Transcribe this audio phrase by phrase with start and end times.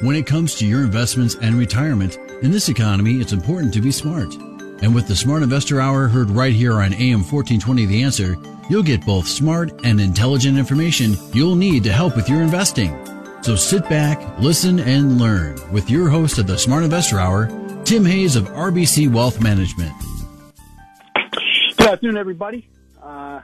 [0.00, 3.92] When it comes to your investments and retirement, in this economy, it's important to be
[3.92, 4.34] smart.
[4.82, 8.36] And with the Smart Investor Hour heard right here on AM 1420 The Answer,
[8.68, 12.92] you'll get both smart and intelligent information you'll need to help with your investing.
[13.42, 17.46] So sit back, listen, and learn with your host of the Smart Investor Hour,
[17.84, 19.92] Tim Hayes of RBC Wealth Management.
[21.76, 22.68] Good afternoon, everybody.
[23.00, 23.40] Uh,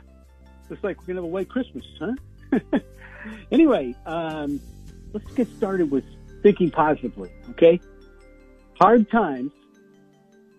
[0.70, 2.78] looks like we're going to have a white Christmas, huh?
[3.52, 4.60] anyway, um,
[5.12, 6.04] let's get started with
[6.42, 7.80] thinking positively, okay?
[8.78, 9.52] Hard times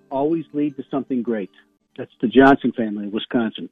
[0.09, 1.51] always lead to something great.
[1.97, 3.69] That's the Johnson family of Wisconsin.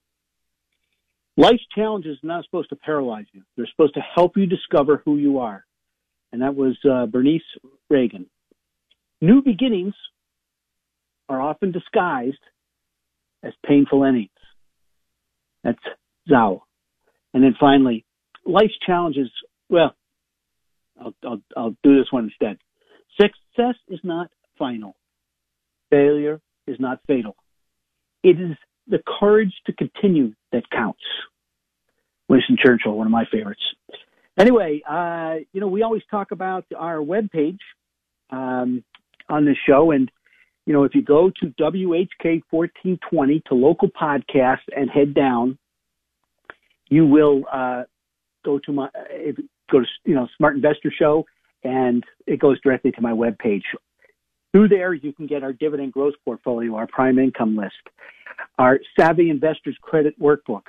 [1.35, 3.43] Life's challenges are not supposed to paralyze you.
[3.55, 5.65] They're supposed to help you discover who you are.
[6.31, 7.41] And that was uh, Bernice
[7.91, 8.25] Reagon.
[9.21, 9.93] New beginnings
[11.29, 12.37] are often disguised
[13.43, 14.29] as painful endings.
[15.63, 15.79] That's
[16.29, 16.61] Zhao.
[17.33, 18.03] And then finally,
[18.45, 19.29] life's challenges,
[19.69, 19.95] well,
[20.99, 22.57] I'll, I'll, I'll do this one instead.
[23.19, 24.95] Success is not final.
[25.89, 27.35] Failure is not fatal.
[28.23, 31.01] It is the courage to continue that counts.
[32.29, 33.61] Winston Churchill, one of my favorites.
[34.37, 37.59] Anyway, uh, you know, we always talk about our webpage
[38.29, 38.83] um,
[39.29, 39.91] on this show.
[39.91, 40.11] And,
[40.65, 45.57] you know, if you go to WHK 1420 to local podcasts and head down,
[46.89, 47.83] you will uh,
[48.45, 49.37] go to my, if,
[49.71, 51.25] go to, you know, Smart Investor Show,
[51.63, 53.63] and it goes directly to my webpage.
[54.53, 57.73] Through there, you can get our dividend growth portfolio, our prime income list,
[58.57, 60.63] our Savvy Investors Credit Workbook.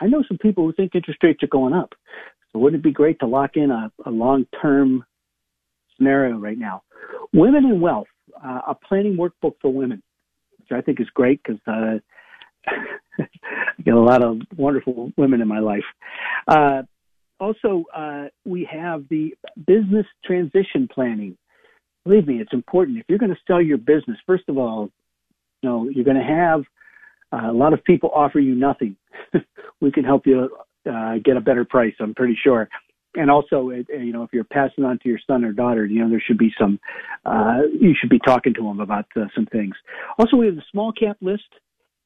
[0.00, 1.94] I know some people who think interest rates are going up.
[2.52, 5.04] So wouldn't it be great to lock in a, a long-term
[5.96, 6.82] scenario right now?
[7.32, 8.08] Women in Wealth,
[8.44, 10.02] uh, a planning workbook for women,
[10.58, 11.98] which I think is great because uh,
[13.18, 15.84] I get a lot of wonderful women in my life.
[16.46, 16.82] Uh,
[17.42, 19.34] also, uh, we have the
[19.66, 21.36] business transition planning.
[22.04, 22.98] Believe me, it's important.
[22.98, 24.90] If you're going to sell your business, first of all,
[25.60, 26.62] you know, you're going to have
[27.32, 28.96] uh, a lot of people offer you nothing.
[29.80, 30.56] we can help you
[30.88, 32.68] uh, get a better price, I'm pretty sure.
[33.14, 36.00] And also, it, you know, if you're passing on to your son or daughter, you
[36.00, 36.78] know, there should be some,
[37.26, 39.74] uh, you should be talking to them about uh, some things.
[40.18, 41.42] Also, we have the small cap list.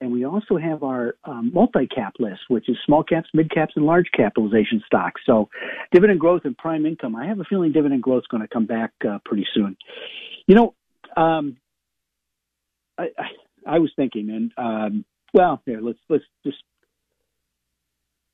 [0.01, 3.87] And we also have our um, multi-cap list, which is small caps, mid caps, and
[3.87, 5.23] large capitalization stocks.
[5.25, 5.49] So
[5.91, 7.17] dividend growth and prime income.
[7.17, 9.77] I have a feeling dividend growth is going to come back uh, pretty soon.
[10.47, 10.75] You know,
[11.17, 11.57] um,
[12.99, 16.59] I, I, I, was thinking, and um, well, here let's let's just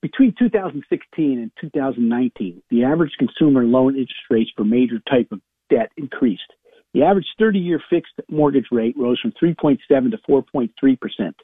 [0.01, 5.41] between 2016 and 2019, the average consumer loan interest rates for major type of
[5.71, 6.43] debt increased.
[6.93, 11.37] The average 30-year fixed mortgage rate rose from 3.7 to 4.3 percent.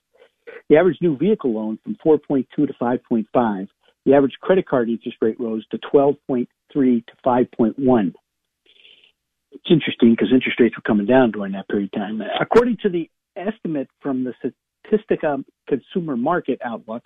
[0.69, 3.69] The average new vehicle loan from 4.2 to 5.5.
[4.05, 8.15] The average credit card interest rate rose to 12.3 to 5.1.
[9.51, 12.21] It's interesting because interest rates were coming down during that period of time.
[12.41, 17.03] According to the estimate from the Statistica Consumer Market Outlook,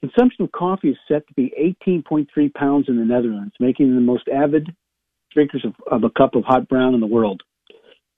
[0.00, 1.52] consumption of coffee is set to be
[1.86, 4.74] 18.3 pounds in the Netherlands, making them the most avid
[5.32, 7.42] drinkers of, of a cup of hot brown in the world.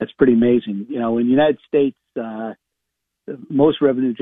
[0.01, 0.87] That's pretty amazing.
[0.89, 2.55] You know, in the United States, uh,
[3.49, 4.15] most revenue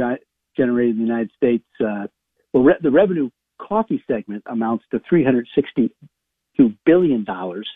[0.56, 2.06] generated in the United States, uh,
[2.52, 3.30] well, re- the revenue
[3.60, 7.68] coffee segment amounts to 362 billion dollars,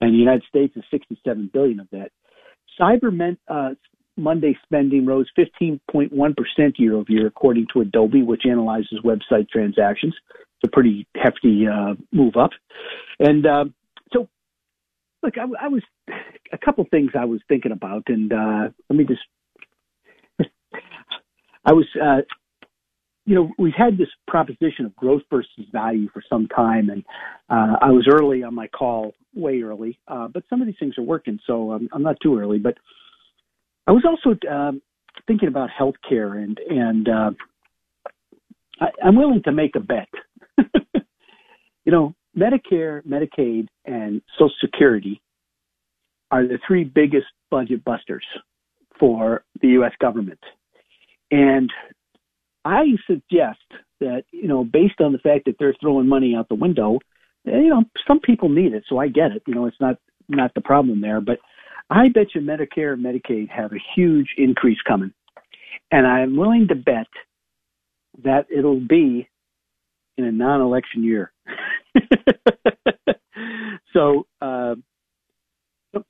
[0.00, 2.10] and the United States is 67 billion of that.
[2.80, 3.70] Cyber men- uh,
[4.16, 6.10] Monday spending rose 15.1%
[6.78, 10.14] year over year, according to Adobe, which analyzes website transactions.
[10.30, 12.50] It's a pretty hefty uh, move up.
[13.18, 13.64] And uh,
[14.12, 14.28] so,
[15.22, 15.82] look, I, I, was
[16.52, 19.22] a couple things I was thinking about, and uh, let me just
[21.64, 22.22] I was, uh,
[23.26, 27.04] you know, we've had this proposition of growth versus value for some time, and
[27.48, 30.98] uh, I was early on my call, way early, uh, but some of these things
[30.98, 32.58] are working, so I'm, I'm not too early.
[32.58, 32.76] But
[33.86, 34.82] I was also um,
[35.26, 37.30] thinking about healthcare, and and uh,
[38.80, 40.08] I, I'm willing to make a bet.
[41.84, 45.22] you know, Medicare, Medicaid, and Social Security
[46.30, 48.24] are the three biggest budget busters
[48.98, 49.92] for the U.S.
[50.00, 50.40] government.
[51.34, 51.72] And
[52.64, 53.58] I suggest
[53.98, 57.00] that, you know, based on the fact that they're throwing money out the window,
[57.44, 59.42] you know, some people need it, so I get it.
[59.44, 59.96] You know, it's not
[60.28, 61.40] not the problem there, but
[61.90, 65.12] I bet you Medicare and Medicaid have a huge increase coming,
[65.90, 67.08] and I'm willing to bet
[68.22, 69.28] that it'll be
[70.16, 71.32] in a non-election year.
[73.92, 74.76] so uh,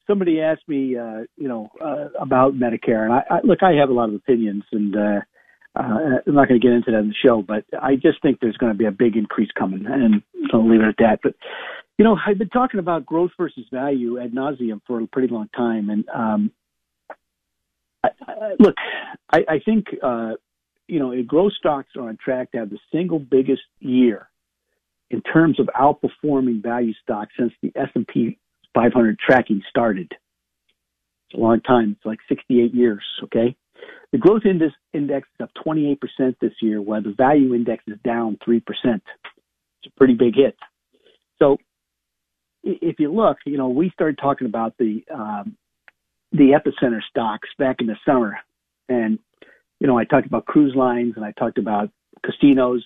[0.07, 3.91] somebody asked me, uh, you know, uh, about Medicare, and I, I look, I have
[3.91, 5.21] a lot of opinions, and uh,
[5.77, 8.39] uh, I'm not going to get into that in the show, but I just think
[8.41, 10.23] there's going to be a big increase coming, and
[10.53, 11.19] I'll leave it at that.
[11.23, 11.35] But
[11.99, 15.49] you know, I've been talking about growth versus value ad nauseum for a pretty long
[15.57, 16.51] time, and um,
[18.03, 18.75] I, I, look,
[19.31, 20.33] I, I think uh,
[20.89, 24.29] you know, growth stocks are on track to have the single biggest year
[25.11, 28.39] in terms of outperforming value stocks since the S&P
[28.75, 30.11] 500 tracking started.
[30.11, 31.97] It's a long time.
[31.97, 33.03] It's like 68 years.
[33.25, 33.57] Okay.
[34.13, 35.99] The growth index, index is up 28%
[36.41, 38.63] this year, while the value index is down 3%.
[38.65, 39.05] It's
[39.87, 40.57] a pretty big hit.
[41.39, 41.59] So
[42.63, 45.57] if you look, you know, we started talking about the, um,
[46.33, 48.39] the epicenter stocks back in the summer
[48.89, 49.19] and
[49.81, 51.91] you know, I talked about cruise lines and I talked about
[52.25, 52.83] casinos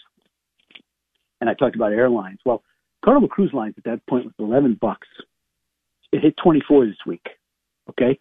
[1.40, 2.40] and I talked about airlines.
[2.44, 2.62] Well,
[3.04, 5.06] Carnival Cruise Lines at that point was 11 bucks.
[6.12, 7.26] It hit 24 this week.
[7.90, 8.18] Okay.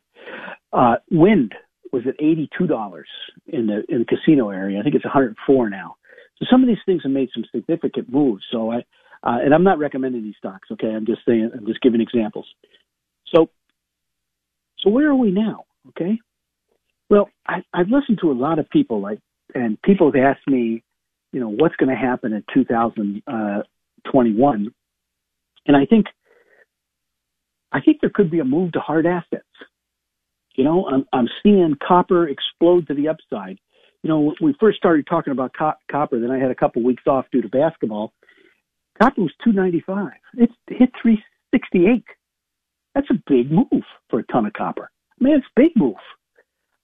[0.73, 1.49] Uh, Wynn
[1.91, 3.03] was at $82
[3.47, 4.79] in the, in the casino area.
[4.79, 5.95] I think it's 104 now.
[6.37, 8.43] So some of these things have made some significant moves.
[8.51, 8.77] So I,
[9.23, 10.69] uh, and I'm not recommending these stocks.
[10.71, 10.87] Okay.
[10.87, 12.45] I'm just saying, I'm just giving examples.
[13.33, 13.49] So,
[14.79, 15.65] so where are we now?
[15.89, 16.19] Okay.
[17.09, 19.19] Well, I, I've listened to a lot of people, like,
[19.55, 20.83] and people have asked me,
[21.31, 24.73] you know, what's going to happen in 2021,
[25.67, 26.07] and I think,
[27.71, 29.43] I think there could be a move to hard assets.
[30.55, 33.59] You know, I'm, I'm seeing copper explode to the upside.
[34.03, 36.81] You know, when we first started talking about co- copper, then I had a couple
[36.83, 38.13] weeks off due to basketball.
[38.99, 40.11] Copper was 295.
[40.37, 42.03] It's hit 368.
[42.95, 44.89] That's a big move for a ton of copper.
[45.21, 45.95] I it's a big move.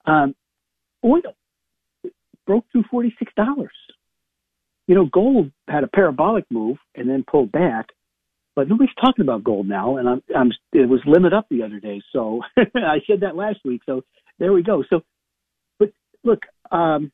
[0.06, 0.36] Um,
[1.04, 1.36] oil
[2.46, 3.68] broke through $46.
[4.88, 7.88] You know, gold had a parabolic move and then pulled back,
[8.56, 9.98] but nobody's talking about gold now.
[9.98, 12.02] And I'm, I'm, it was limit up the other day.
[12.12, 13.82] So I said that last week.
[13.86, 14.04] So
[14.40, 14.84] there we go.
[14.90, 15.02] So,
[15.80, 15.92] but
[16.24, 16.42] look,
[16.72, 17.12] um,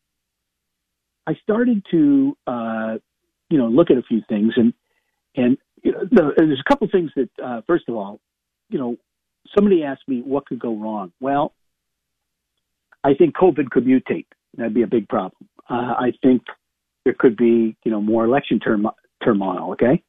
[1.27, 2.97] I started to, uh,
[3.49, 4.73] you know, look at a few things and,
[5.35, 8.19] and you know, the, there's a couple things that, uh, first of all,
[8.69, 8.97] you know,
[9.55, 11.11] somebody asked me what could go wrong.
[11.19, 11.53] Well,
[13.03, 14.25] I think COVID could mutate.
[14.57, 15.47] That'd be a big problem.
[15.69, 16.41] Uh, I think
[17.05, 18.87] there could be, you know, more election term,
[19.23, 19.71] turmoil.
[19.73, 20.03] Okay.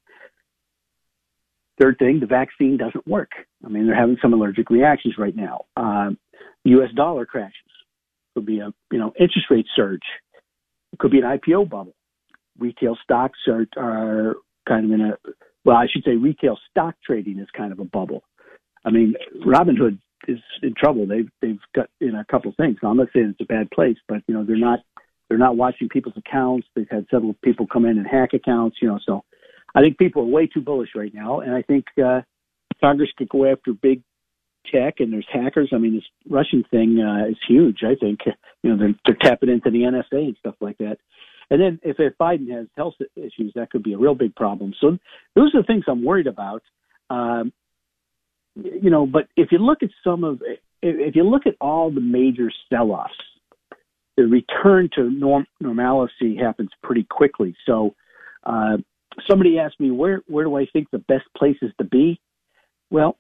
[1.81, 3.31] Third thing, the vaccine doesn't work.
[3.65, 5.65] I mean, they're having some allergic reactions right now.
[5.77, 6.11] Uh,
[6.65, 6.91] U.S.
[6.94, 7.55] dollar crashes.
[8.35, 10.03] Could be a, you know, interest rate surge.
[10.93, 11.94] It could be an IPO bubble.
[12.59, 14.37] Retail stocks are, are
[14.69, 15.19] kind of in a,
[15.65, 18.23] well, I should say retail stock trading is kind of a bubble.
[18.85, 19.99] I mean, Robinhood
[20.29, 21.06] is in trouble.
[21.06, 22.76] They've they've got in a couple of things.
[22.83, 24.81] Now, I'm not saying it's a bad place, but you know they're not
[25.29, 26.67] they're not watching people's accounts.
[26.75, 28.79] They've had several people come in and hack accounts.
[28.81, 29.25] You know, so
[29.75, 32.23] I think people are way too bullish right now, and I think uh,
[32.81, 34.03] Congress could go after big
[34.71, 35.71] tech and there's hackers.
[35.73, 37.79] I mean, this Russian thing uh, is huge.
[37.83, 38.21] I think
[38.63, 40.99] you know they're they're tapping into the NSA and stuff like that.
[41.51, 44.73] And then if, if Biden has health issues, that could be a real big problem.
[44.81, 44.99] So
[45.35, 46.63] those are the things I'm worried about.
[47.11, 47.53] Um,
[48.55, 50.43] you know, but if you look at some of,
[50.81, 53.15] if you look at all the major sell-offs,
[54.17, 57.57] the return to norm, normalcy happens pretty quickly.
[57.67, 57.95] So,
[58.45, 58.77] uh,
[59.29, 62.21] somebody asked me where where do I think the best places to be?
[62.91, 63.17] Well,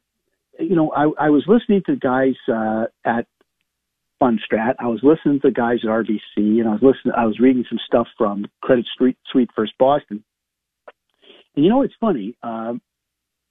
[0.58, 3.26] you know, I, I was listening to guys uh, at
[4.22, 4.74] Fundstrat.
[4.78, 7.14] I was listening to guys at RBC, and I was listening.
[7.16, 10.22] I was reading some stuff from Credit Street Suite First Boston.
[11.56, 12.36] And you know, it's funny.
[12.42, 12.74] Uh,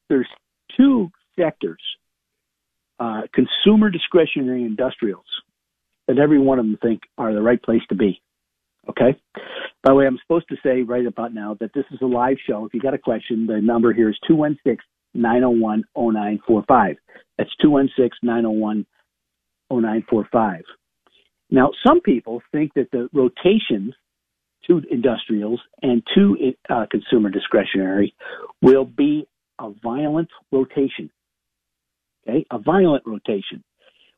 [0.10, 0.28] there's
[0.78, 1.82] two sectors,
[3.00, 5.26] uh, consumer discretionary industrials,
[6.08, 8.22] that every one of them think are the right place to be.
[8.90, 9.18] Okay.
[9.84, 12.38] By the way, I'm supposed to say right about now that this is a live
[12.48, 12.66] show.
[12.66, 14.78] If you got a question, the number here is 216
[15.14, 16.96] 901 0945.
[17.38, 18.86] That's 216 901
[19.72, 20.64] 0945.
[21.52, 23.94] Now, some people think that the rotations
[24.68, 28.14] to industrials and to uh, consumer discretionary
[28.62, 29.28] will be
[29.60, 31.10] a violent rotation
[32.30, 33.64] okay, a violent rotation.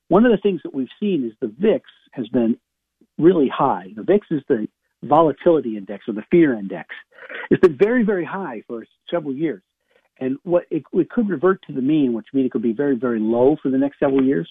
[0.07, 2.57] One of the things that we've seen is the VIX has been
[3.21, 3.87] really high.
[3.95, 4.67] The VIX is the
[5.03, 6.89] volatility index or the fear index.
[7.49, 9.61] It's been very, very high for several years.
[10.19, 12.95] And what it, it could revert to the mean, which means it could be very,
[12.95, 14.49] very low for the next several years.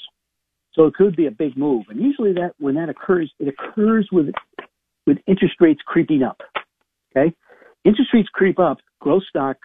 [0.74, 1.86] So it could be a big move.
[1.88, 4.26] And usually that when that occurs, it occurs with
[5.06, 6.40] with interest rates creeping up.
[7.16, 7.34] Okay?
[7.84, 9.56] Interest rates creep up, growth stock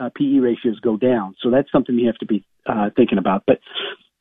[0.00, 1.34] uh, PE ratios go down.
[1.42, 3.44] So that's something you have to be uh, thinking about.
[3.46, 3.60] But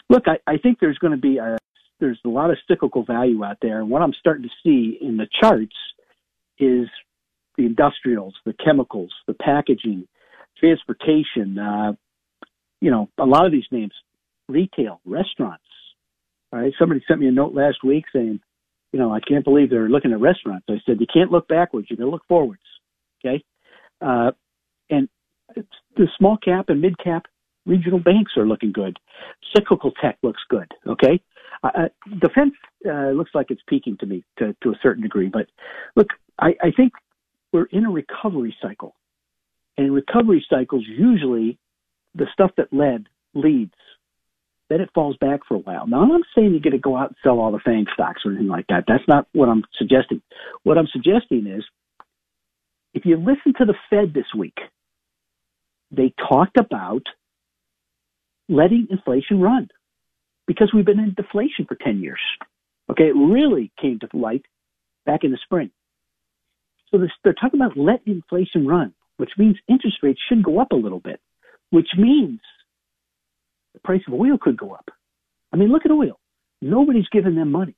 [0.10, 1.58] look, I, I think there's going to be a,
[2.00, 3.80] there's a lot of cyclical value out there.
[3.80, 5.76] And what I'm starting to see in the charts
[6.60, 6.88] is
[7.58, 10.08] the industrials, the chemicals, the packaging,
[10.60, 11.94] transportation, uh,
[12.82, 13.94] you know, a lot of these names,
[14.48, 15.64] retail, restaurants.
[16.54, 16.74] All right.
[16.80, 18.40] Somebody sent me a note last week saying,
[18.94, 20.66] you know, I can't believe they're looking at restaurants.
[20.70, 21.88] I said, you can't look backwards.
[21.90, 22.62] You got to look forwards.
[23.26, 23.44] Okay.
[24.00, 24.32] Uh,
[24.90, 25.10] and
[25.56, 27.26] the small cap and mid cap
[27.66, 28.98] regional banks are looking good.
[29.56, 30.72] Cyclical tech looks good.
[30.88, 31.22] Okay.
[31.64, 31.90] Uh,
[32.22, 32.54] defense
[32.86, 35.48] uh, looks like it's peaking to me to, to a certain degree, but
[35.96, 36.08] look,
[36.40, 36.94] I, I think
[37.52, 38.96] we're in a recovery cycle,
[39.78, 41.58] and recovery cycles usually
[42.16, 43.74] the stuff that led leads.
[44.70, 45.88] Then it falls back for a while.
[45.88, 48.24] Now, I'm not saying you got to go out and sell all the FANG stocks
[48.26, 48.84] or anything like that.
[48.86, 50.22] That's not what I'm suggesting.
[50.64, 51.64] What I'm suggesting is
[52.94, 54.58] if you listen to the Fed this week,
[55.90, 57.04] they talked about
[58.50, 59.70] letting inflation run
[60.48, 62.20] because we've been in deflation for 10 years.
[62.90, 64.46] Okay, it really came to light
[65.06, 65.72] back in the spring.
[66.90, 70.76] So they're talking about let inflation run, which means interest rates should go up a
[70.76, 71.20] little bit,
[71.70, 72.40] which means
[73.74, 74.90] the price of oil could go up.
[75.52, 76.20] I mean, look at oil.
[76.62, 77.76] Nobody's giving them money.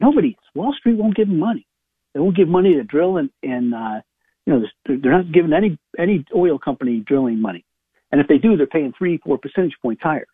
[0.00, 0.36] Nobody.
[0.54, 1.66] Wall Street won't give them money.
[2.14, 4.00] They won't give money to drill and, and uh,
[4.46, 7.64] you know, they're not giving any any oil company drilling money.
[8.10, 10.26] And if they do, they're paying three, four percentage points higher.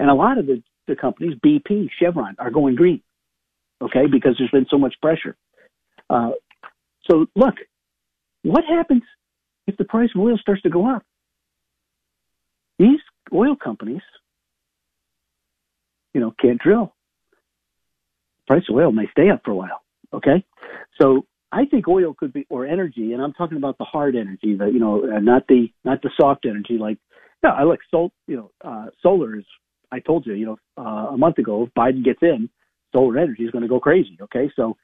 [0.00, 3.02] And a lot of the, the companies, BP, Chevron, are going green.
[3.82, 5.36] Okay, because there's been so much pressure.
[6.08, 6.30] Uh,
[7.08, 7.54] so look,
[8.42, 9.02] what happens
[9.66, 11.04] if the price of oil starts to go up?
[12.78, 13.00] These
[13.32, 14.00] oil companies,
[16.14, 16.94] you know, can't drill.
[18.46, 19.82] Price of oil may stay up for a while.
[20.12, 20.44] Okay,
[21.00, 24.56] so I think oil could be or energy, and I'm talking about the hard energy,
[24.56, 26.78] the you know, uh, not the not the soft energy.
[26.78, 26.98] Like,
[27.44, 29.44] yeah, I like sol, you know, uh, solar is.
[29.92, 32.48] I told you, you know, uh, a month ago, if Biden gets in,
[32.92, 34.18] solar energy is going to go crazy.
[34.20, 34.76] Okay, so,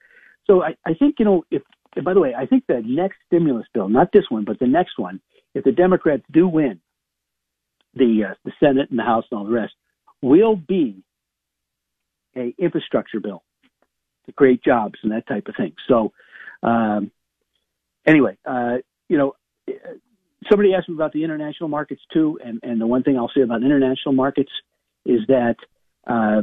[0.47, 1.63] so I, I think you know, if
[2.05, 4.99] by the way, I think the next stimulus bill, not this one, but the next
[4.99, 5.21] one,
[5.55, 6.81] if the Democrats do win
[7.95, 9.73] the uh, the Senate and the House and all the rest,
[10.23, 11.03] will be
[12.37, 13.43] a infrastructure bill
[14.27, 15.73] to create jobs and that type of thing.
[15.89, 16.13] So
[16.63, 17.11] um,
[18.05, 18.77] anyway, uh,
[19.09, 19.37] you know,
[20.51, 23.43] somebody asked me about the international markets too, and, and the one thing I'll say
[23.43, 24.51] about international markets
[25.07, 25.57] is that
[26.07, 26.43] uh,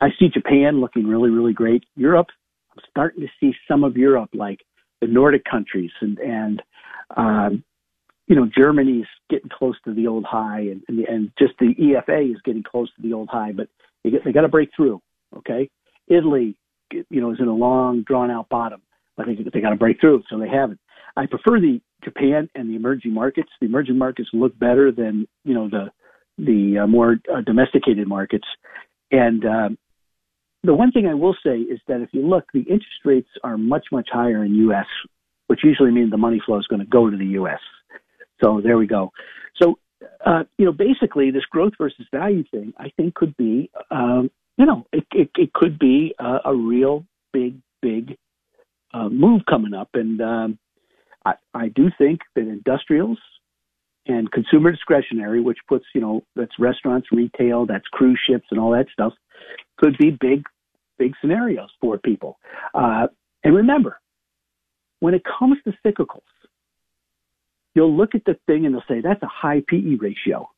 [0.00, 1.84] I see Japan looking really, really great.
[1.96, 2.28] Europe,
[2.72, 4.60] I'm starting to see some of Europe, like
[5.00, 6.62] the Nordic countries, and and
[7.16, 7.64] um,
[8.26, 11.74] you know, Germany is getting close to the old high, and, and and just the
[11.74, 13.68] EFA is getting close to the old high, but
[14.02, 15.00] they, get, they got to break through.
[15.36, 15.70] Okay,
[16.08, 16.56] Italy,
[16.90, 18.80] you know, is in a long, drawn out bottom.
[19.18, 20.80] I think they got to break through, so they haven't.
[21.16, 23.50] I prefer the Japan and the emerging markets.
[23.60, 25.90] The emerging markets look better than you know the
[26.38, 28.46] the uh, more uh, domesticated markets.
[29.10, 29.68] And uh,
[30.62, 33.56] the one thing I will say is that if you look, the interest rates are
[33.56, 34.86] much much higher in U.S.,
[35.46, 37.60] which usually means the money flow is going to go to the U.S.
[38.42, 39.10] So there we go.
[39.62, 39.78] So
[40.24, 44.66] uh, you know, basically, this growth versus value thing, I think, could be, um, you
[44.66, 48.16] know, it, it, it could be a, real big, big
[48.92, 50.58] uh, move coming up, and um,
[51.24, 53.18] I, I do think that industrials
[54.06, 58.72] and consumer discretionary, which puts you know that's restaurants, retail, that's cruise ships, and all
[58.72, 59.12] that stuff,
[59.78, 60.42] could be big,
[60.98, 62.38] big scenarios for people.
[62.74, 63.06] Uh,
[63.42, 64.00] and remember,
[65.00, 66.22] when it comes to cyclicals,
[67.74, 70.48] you'll look at the thing and they'll say that's a high PE ratio.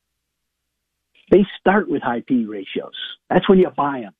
[1.29, 2.93] They start with high PE ratios.
[3.29, 4.13] That's when you buy them.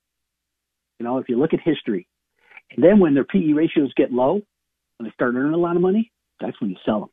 [1.00, 2.07] You know, if you look at history,
[2.72, 4.41] and then when their PE ratios get low,
[4.98, 7.10] when they start earning a lot of money, that's when you sell them.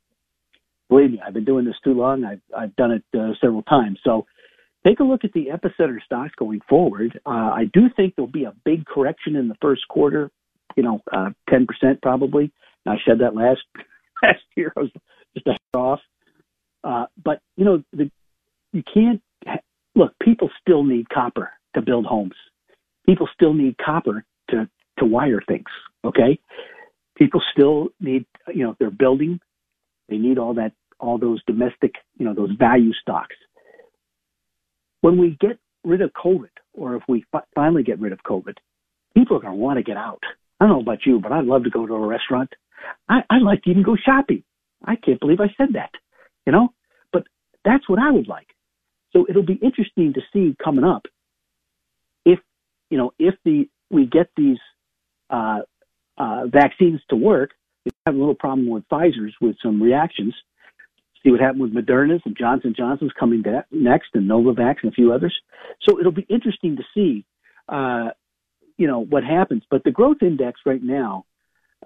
[0.89, 2.25] Believe me, I've been doing this too long.
[2.25, 3.99] I've, I've done it uh, several times.
[4.05, 4.27] So
[4.87, 7.19] take a look at the epicenter stocks going forward.
[7.27, 10.31] Uh, I do think there'll be a big correction in the first quarter,
[10.77, 11.67] you know, uh, 10%
[12.03, 12.53] probably.
[12.87, 13.63] I said that last,
[14.23, 14.73] last year.
[14.77, 14.91] I was
[15.35, 16.01] just a off.
[16.83, 18.11] Uh, but, you know, the,
[18.73, 19.23] you can't,
[19.95, 22.35] look, people still need copper to build homes.
[23.07, 25.67] People still need copper to to wire things.
[26.05, 26.39] Okay,
[27.17, 29.41] people still need you know they're building,
[30.09, 33.37] they need all that all those domestic you know those value stocks.
[35.01, 38.57] When we get rid of COVID, or if we fi- finally get rid of COVID,
[39.15, 40.23] people are going to want to get out.
[40.59, 42.51] I don't know about you, but I'd love to go to a restaurant.
[43.09, 44.43] I, I'd like to even go shopping.
[44.85, 45.91] I can't believe I said that,
[46.47, 46.69] you know,
[47.13, 47.25] but
[47.65, 48.49] that's what I would like.
[49.13, 51.07] So it'll be interesting to see coming up
[52.25, 52.39] if,
[52.91, 54.59] you know, if the, we get these
[55.31, 55.61] uh,
[56.19, 57.51] uh, vaccines to work.
[58.07, 60.35] Have a little problem with Pfizer's with some reactions.
[61.23, 64.95] See what happened with Moderna's and Johnson Johnson's coming back next, and Novavax and a
[64.95, 65.35] few others.
[65.83, 67.25] So it'll be interesting to see,
[67.69, 68.11] uh,
[68.77, 69.63] you know, what happens.
[69.71, 71.25] But the growth index right now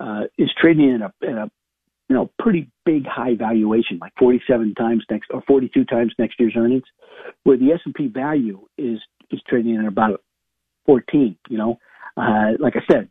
[0.00, 1.50] uh, is trading in a, in a
[2.09, 6.55] you know, pretty big high valuation, like 47 times next or 42 times next year's
[6.57, 6.85] earnings,
[7.45, 8.99] where the S&P value is
[9.31, 10.23] is trading at about
[10.87, 11.37] 14.
[11.49, 11.78] You know,
[12.17, 13.11] uh, like I said,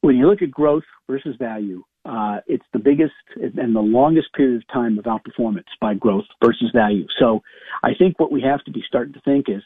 [0.00, 4.56] when you look at growth versus value, uh, it's the biggest and the longest period
[4.56, 7.06] of time of outperformance by growth versus value.
[7.18, 7.42] So
[7.82, 9.62] I think what we have to be starting to think is,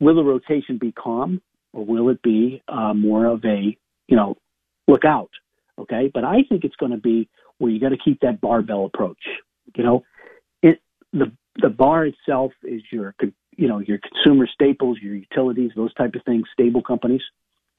[0.00, 1.40] will the rotation be calm
[1.72, 3.76] or will it be uh, more of a,
[4.08, 4.36] you know,
[4.88, 5.30] look out?
[5.78, 6.10] Okay.
[6.12, 9.22] But I think it's going to be where you got to keep that barbell approach.
[9.76, 10.04] You know,
[10.62, 10.80] it,
[11.12, 11.30] the,
[11.62, 13.14] the bar itself is your,
[13.56, 17.22] you know, your consumer staples, your utilities, those type of things, stable companies.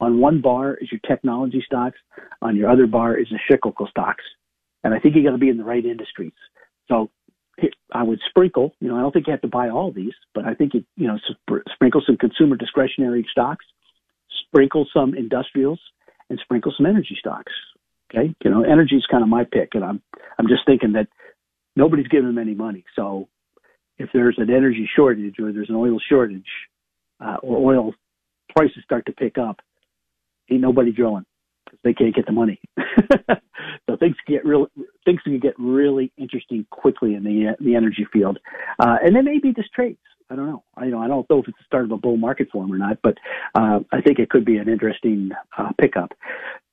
[0.02, 1.96] On one bar is your technology stocks.
[2.42, 4.24] On your other bar is the cyclical stocks.
[4.82, 6.32] And I think you got to be in the right industries.
[6.88, 7.08] So
[7.92, 10.44] I would sprinkle, you know, I don't think you have to buy all these, but
[10.44, 13.64] I think you, you know, sp- sprinkle some consumer discretionary stocks,
[14.48, 15.78] sprinkle some industrials,
[16.28, 17.52] and sprinkle some energy stocks.
[18.10, 18.34] Okay.
[18.42, 19.70] You know, energy is kind of my pick.
[19.74, 20.02] And I'm,
[20.36, 21.06] I'm just thinking that
[21.76, 22.84] nobody's giving them any money.
[22.96, 23.28] So
[23.98, 26.50] if there's an energy shortage or there's an oil shortage,
[27.20, 27.92] uh, or oil
[28.56, 29.60] prices start to pick up,
[30.50, 31.24] ain't nobody drilling
[31.64, 32.60] because they can't get the money.
[33.88, 34.68] so things get real
[35.04, 38.38] things can get really interesting quickly in the the energy field,
[38.78, 39.98] uh, and then maybe just trades.
[40.30, 40.64] I don't know.
[40.76, 42.62] I you know I don't know if it's the start of a bull market for
[42.62, 43.18] them or not, but
[43.54, 46.12] uh, I think it could be an interesting uh, pickup.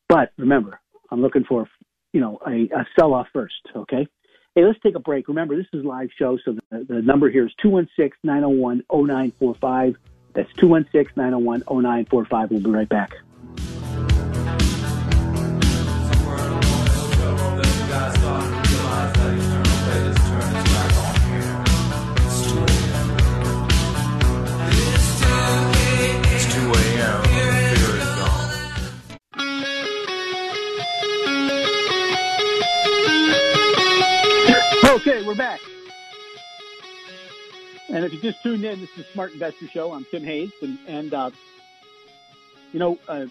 [0.08, 0.80] But remember,
[1.12, 1.68] I'm looking for
[2.14, 3.62] you know a, a sell off first.
[3.76, 4.08] Okay.
[4.56, 5.28] Hey, let's take a break.
[5.28, 9.96] Remember, this is live show, so the, the number here is 216 901 0945.
[10.34, 12.52] That's 216 901 0945.
[12.52, 13.14] We'll be right back.
[38.09, 39.91] If you just tuned in, this is Smart Investor Show.
[39.91, 41.29] I'm Tim Hayes, and, and uh,
[42.72, 43.25] you know, uh,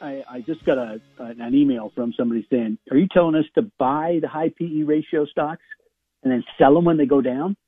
[0.00, 3.70] I, I, just got a, an email from somebody saying, "Are you telling us to
[3.78, 5.62] buy the high PE ratio stocks
[6.22, 7.58] and then sell them when they go down?"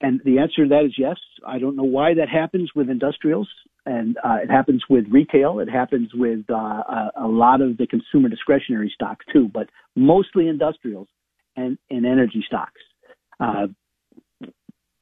[0.00, 1.16] And the answer to that is yes.
[1.46, 3.50] I don't know why that happens with industrials,
[3.84, 5.58] and uh, it happens with retail.
[5.58, 10.48] It happens with uh, a, a lot of the consumer discretionary stocks too, but mostly
[10.48, 11.08] industrials
[11.56, 12.80] and, and energy stocks.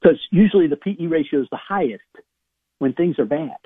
[0.02, 2.02] Because usually the PE ratio is the highest
[2.78, 3.56] when things are bad.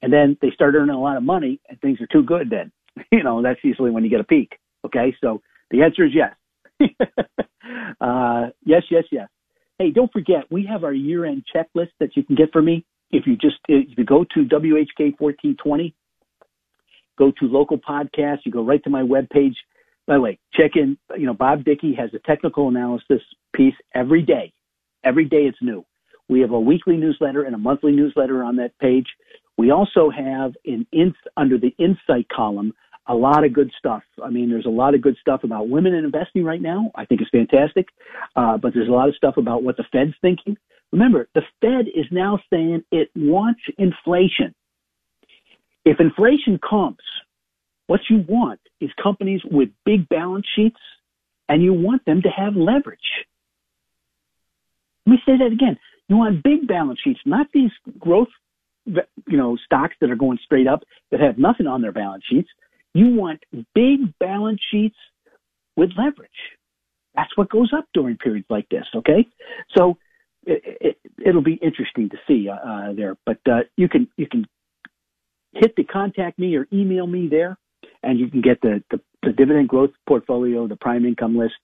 [0.00, 2.72] And then they start earning a lot of money and things are too good then.
[3.12, 4.58] You know, that's usually when you get a peak.
[4.84, 6.34] Okay, so the answer is yes.
[8.00, 9.28] uh, yes, yes, yes.
[9.78, 12.84] Hey, don't forget, we have our year end checklist that you can get for me.
[13.12, 15.94] If you just, if you go to WHK 1420,
[17.16, 19.54] go to local podcast, you go right to my webpage.
[20.08, 20.98] By the way, check in.
[21.16, 23.22] You know, Bob Dickey has a technical analysis
[23.54, 24.52] piece every day.
[25.08, 25.86] Every day it's new.
[26.28, 29.06] We have a weekly newsletter and a monthly newsletter on that page.
[29.56, 32.74] We also have in, in under the insight column
[33.06, 34.02] a lot of good stuff.
[34.22, 36.90] I mean, there's a lot of good stuff about women in investing right now.
[36.94, 37.88] I think it's fantastic.
[38.36, 40.58] Uh, but there's a lot of stuff about what the Fed's thinking.
[40.92, 44.54] Remember, the Fed is now saying it wants inflation.
[45.86, 46.98] If inflation comes,
[47.86, 50.80] what you want is companies with big balance sheets
[51.48, 53.17] and you want them to have leverage.
[55.08, 55.78] Let me say that again.
[56.08, 58.28] You want big balance sheets, not these growth,
[58.84, 62.48] you know, stocks that are going straight up that have nothing on their balance sheets.
[62.92, 63.42] You want
[63.74, 64.96] big balance sheets
[65.76, 66.30] with leverage.
[67.14, 68.84] That's what goes up during periods like this.
[68.94, 69.26] Okay,
[69.74, 69.96] so
[70.44, 73.16] it, will it, be interesting to see uh, uh, there.
[73.24, 74.46] But uh, you can you can
[75.54, 77.56] hit the contact me or email me there
[78.02, 81.56] and you can get the, the, the dividend growth portfolio, the prime income list,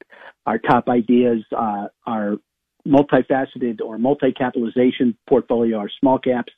[0.46, 2.38] our top ideas, uh, our
[2.86, 6.52] multifaceted or multi-capitalization portfolio, our small caps,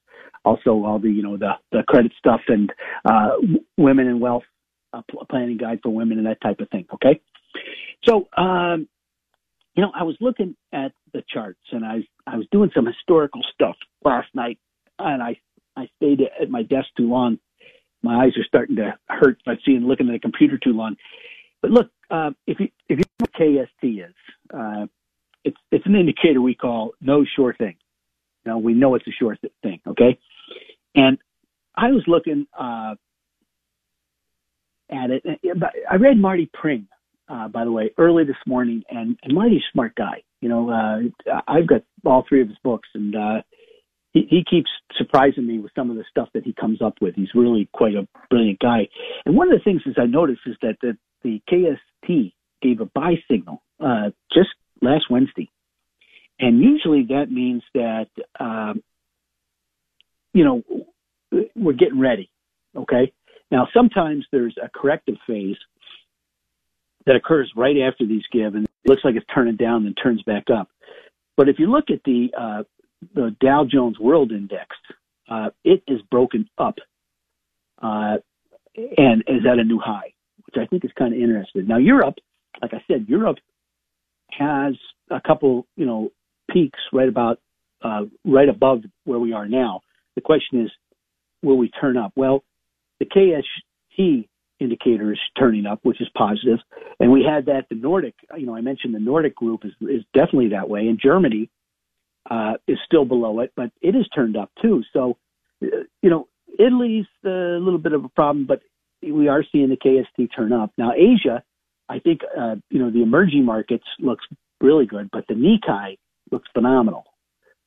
[0.44, 2.72] also all the you know the the credit stuff and
[3.04, 3.30] uh,
[3.76, 4.44] women and wealth
[4.92, 6.86] uh, planning guide for women and that type of thing.
[6.94, 7.20] Okay,
[8.04, 8.88] so um,
[9.74, 13.42] you know I was looking at the charts and I I was doing some historical
[13.52, 14.58] stuff last night
[14.98, 15.36] and I
[15.76, 17.38] I stayed at my desk too long
[18.06, 20.96] my eyes are starting to hurt by seeing looking at a computer too long.
[21.60, 24.14] But look, uh, if you if you know what KST is,
[24.54, 24.86] uh,
[25.46, 27.76] it's it's an indicator we call no sure thing.
[28.44, 29.80] You know, we know it's a sure thing.
[29.86, 30.18] Okay,
[30.94, 31.18] and
[31.74, 32.94] I was looking uh,
[34.90, 35.22] at it.
[35.90, 36.88] I read Marty Pring
[37.28, 40.22] uh, by the way, early this morning, and, and Marty's a smart guy.
[40.40, 43.42] You know, uh, I've got all three of his books, and uh,
[44.12, 47.14] he, he keeps surprising me with some of the stuff that he comes up with.
[47.14, 48.88] He's really quite a brilliant guy.
[49.24, 52.32] And one of the things is I noticed is that the, the KST
[52.62, 55.50] gave a buy signal uh, just last Wednesday,
[56.38, 58.08] and usually that means that
[58.38, 58.82] um,
[60.32, 60.62] you know
[61.54, 62.30] we're getting ready.
[62.74, 63.12] Okay.
[63.50, 65.56] Now sometimes there's a corrective phase
[67.06, 70.22] that occurs right after these give, and it looks like it's turning down and turns
[70.22, 70.68] back up.
[71.36, 72.62] But if you look at the uh,
[73.14, 74.76] the Dow Jones World Index,
[75.28, 76.76] uh, it is broken up
[77.80, 78.16] uh,
[78.76, 80.12] and is at a new high,
[80.44, 81.66] which I think is kind of interesting.
[81.66, 82.16] Now Europe,
[82.60, 83.38] like I said, Europe
[84.38, 84.74] has
[85.10, 86.10] a couple, you know,
[86.50, 87.38] peaks right about
[87.82, 89.80] uh, right above where we are now.
[90.14, 90.70] The question is,
[91.42, 92.12] will we turn up?
[92.16, 92.42] Well,
[92.98, 96.58] the KST indicator is turning up, which is positive.
[96.98, 100.02] And we had that the Nordic, you know, I mentioned the Nordic group is, is
[100.14, 100.80] definitely that way.
[100.80, 101.50] And Germany
[102.30, 104.82] uh, is still below it, but it has turned up too.
[104.92, 105.18] So,
[105.62, 108.62] uh, you know, Italy's a little bit of a problem, but
[109.02, 110.72] we are seeing the KST turn up.
[110.78, 111.42] Now, Asia,
[111.88, 114.24] I think, uh, you know, the emerging markets looks
[114.60, 115.98] really good, but the Nikkei
[116.30, 117.04] looks phenomenal.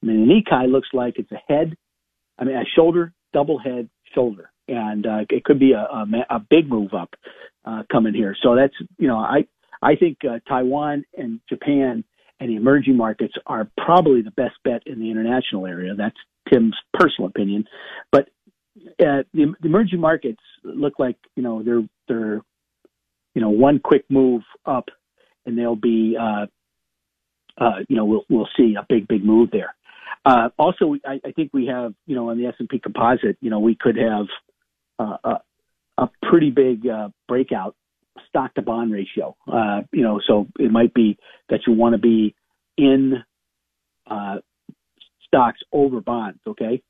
[0.01, 1.75] I mean, the Nikkei looks like it's a head,
[2.37, 6.39] I mean, a shoulder, double head, shoulder and uh, it could be a, a, a
[6.39, 7.09] big move up
[7.65, 8.35] uh, coming here.
[8.41, 9.45] So that's you know I
[9.81, 12.03] I think uh, Taiwan and Japan
[12.39, 15.93] and the emerging markets are probably the best bet in the international area.
[15.95, 16.15] That's
[16.51, 17.65] Tim's personal opinion,
[18.11, 18.29] but
[18.99, 22.41] uh, the, the emerging markets look like you know they're they're
[23.33, 24.89] you know one quick move up,
[25.45, 26.45] and they'll be uh,
[27.57, 29.75] uh, you know we'll we'll see a big big move there.
[30.25, 33.59] Uh, also, I, I think we have, you know, on the S&P composite, you know,
[33.59, 34.25] we could have
[34.99, 35.39] uh, a,
[35.97, 37.75] a pretty big uh, breakout
[38.27, 39.35] stock to bond ratio.
[39.51, 41.17] Uh, you know, so it might be
[41.49, 42.35] that you want to be
[42.77, 43.23] in
[44.07, 44.37] uh,
[45.25, 46.39] stocks over bonds.
[46.45, 46.81] Okay.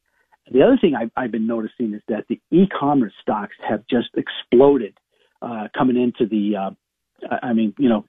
[0.52, 4.97] The other thing I've, I've been noticing is that the e-commerce stocks have just exploded
[5.41, 6.56] uh, coming into the.
[6.56, 8.06] Uh, I mean, you know,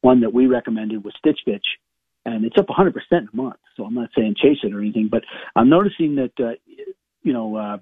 [0.00, 1.62] one that we recommended was Stitch Fix,
[2.24, 3.56] and it's up 100% in a month.
[3.76, 5.22] So I'm not saying chase it or anything, but
[5.56, 6.52] I'm noticing that uh,
[7.22, 7.78] you know uh,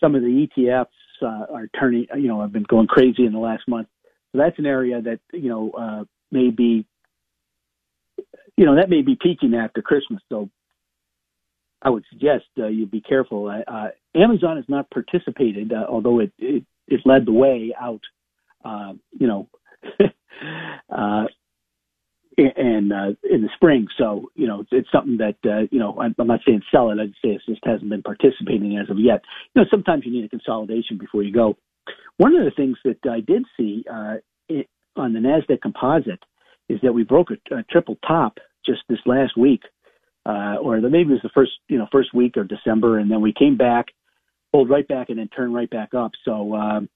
[0.00, 0.86] some of the ETFs
[1.22, 3.88] uh, are turning, you know, have been going crazy in the last month.
[4.32, 6.86] So that's an area that, you know, uh, may be,
[8.56, 10.20] you know, that may be peaking after Christmas.
[10.28, 10.50] So
[11.82, 13.48] I would suggest uh, you be careful.
[13.48, 18.00] Uh, uh, Amazon has not participated, uh, although it, it, it led the way out,
[18.66, 19.48] uh, you know,
[20.90, 21.24] uh,
[22.36, 23.86] and uh, in the spring.
[23.96, 25.98] So you know, it's, something that uh, you know.
[26.00, 26.98] I'm, not saying sell it.
[27.00, 29.22] I'd say it just hasn't been participating as of yet.
[29.54, 31.56] You know, sometimes you need a consolidation before you go.
[32.18, 34.16] One of the things that I did see uh,
[34.96, 36.22] on the Nasdaq Composite
[36.68, 39.62] is that we broke a, a triple top just this last week,
[40.26, 43.10] uh, or the, maybe it was the first you know first week of December, and
[43.10, 43.86] then we came back,
[44.52, 46.12] pulled right back, and then turned right back up.
[46.24, 46.88] So um,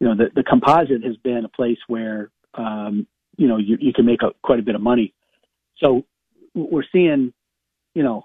[0.00, 3.06] you know, the, the composite has been a place where um,
[3.38, 5.14] you know, you, you can make a, quite a bit of money.
[5.82, 6.04] So
[6.54, 7.32] we're seeing,
[7.94, 8.24] you know,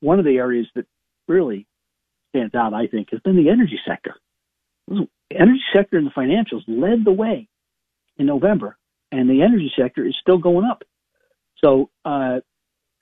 [0.00, 0.86] one of the areas that
[1.28, 1.66] really
[2.30, 4.14] stands out, I think, has been the energy sector.
[4.88, 7.48] The energy sector and the financials led the way
[8.16, 8.76] in November,
[9.12, 10.82] and the energy sector is still going up.
[11.62, 12.40] So, uh,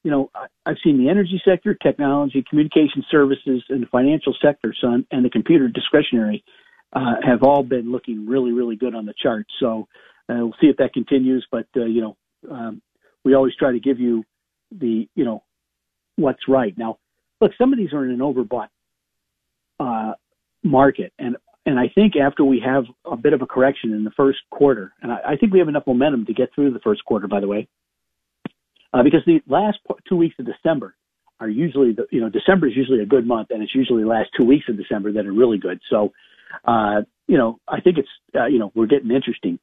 [0.05, 0.31] you know,
[0.67, 5.31] I've seen the energy sector, technology, communication services, and the financial sector, son, and the
[5.31, 6.45] computer discretionary
[6.93, 9.47] uh, have all been looking really, really good on the chart.
[9.61, 9.89] So,
[10.29, 12.17] uh, we'll see if that continues, but uh, you know,
[12.51, 12.83] um,
[13.25, 14.25] we always try to give you
[14.71, 15.43] the you know
[16.17, 16.77] what's right.
[16.77, 16.99] Now,
[17.41, 18.69] look, some of these are in an overbought
[19.81, 20.15] uh,
[20.63, 24.11] market, and and I think after we have a bit of a correction in the
[24.13, 27.05] first quarter, and I, I think we have enough momentum to get through the first
[27.05, 27.69] quarter, by the way,
[28.93, 29.79] uh, because the last
[30.09, 30.95] two weeks of December
[31.41, 34.09] are usually the you know December is usually a good month, and it's usually the
[34.09, 35.81] last two weeks of December that are really good.
[35.91, 36.13] So,
[36.65, 39.59] uh, you know, I think it's uh, you know we're getting interesting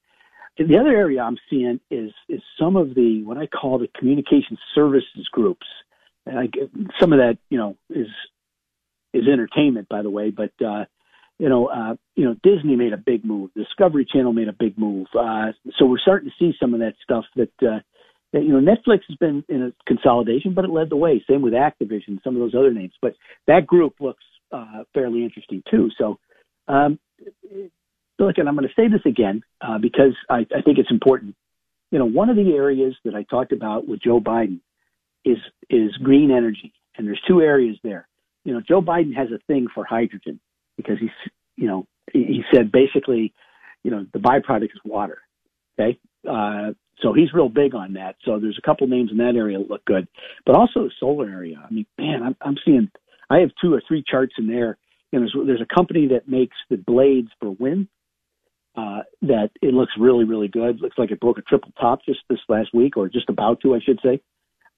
[0.68, 4.58] the other area I'm seeing is is some of the what I call the communication
[4.76, 5.66] services groups.
[7.00, 8.08] Some of that, you know, is
[9.14, 10.32] is entertainment, by the way.
[10.32, 10.86] But uh,
[11.38, 13.52] you know, uh, you know, Disney made a big move.
[13.56, 15.08] Discovery Channel made a big move.
[15.18, 17.52] Uh, so we're starting to see some of that stuff that.
[17.62, 17.80] Uh,
[18.32, 21.26] that, you know, Netflix has been in a consolidation, but it led the way.
[21.28, 22.94] Same with Activision, some of those other names.
[23.02, 23.16] But
[23.48, 25.90] that group looks uh, fairly interesting too.
[25.98, 26.20] So
[26.70, 27.00] um,
[28.20, 31.36] look, and I'm going to say this again uh, because I, I think it's important.
[31.92, 34.60] You know, one of the areas that I talked about with Joe Biden
[35.26, 35.38] is
[35.70, 38.08] is green energy, and there's two areas there.
[38.46, 40.40] You know, Joe Biden has a thing for hydrogen
[40.78, 41.10] because he's,
[41.56, 43.34] you know, he, said basically,
[43.84, 45.20] you know, the byproduct is water.
[45.78, 48.16] Okay, Uh, so he's real big on that.
[48.24, 50.08] So there's a couple names in that area that look good,
[50.46, 51.62] but also the solar area.
[51.64, 52.90] I mean, man, I'm, I'm seeing.
[53.30, 54.78] I have two or three charts in there.
[55.12, 57.88] There's, there's a company that makes the blades for wind.
[58.76, 60.80] Uh, that it looks really, really good.
[60.80, 63.76] Looks like it broke a triple top just this last week, or just about to,
[63.76, 64.22] I should say.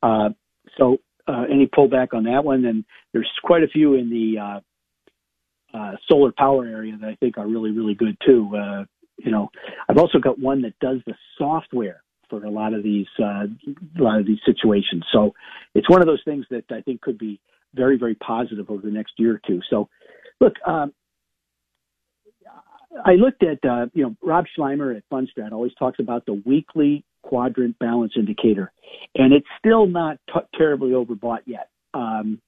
[0.01, 0.29] Uh,
[0.77, 2.65] so uh, any pullback on that one?
[2.65, 7.37] And there's quite a few in the uh, uh, solar power area that I think
[7.37, 8.49] are really, really good too.
[8.55, 8.85] Uh,
[9.17, 9.49] you know,
[9.87, 13.45] I've also got one that does the software for a lot of these uh,
[13.99, 15.03] a lot of these situations.
[15.11, 15.33] So
[15.75, 17.39] it's one of those things that I think could be
[17.73, 19.61] very, very positive over the next year or two.
[19.69, 19.89] So,
[20.41, 20.91] look, um,
[23.05, 27.05] I looked at uh, you know Rob Sluymer at Fundstrat always talks about the weekly
[27.21, 28.73] quadrant balance indicator,
[29.15, 31.69] and it's still not t- terribly overbought yet.
[31.93, 32.41] Um,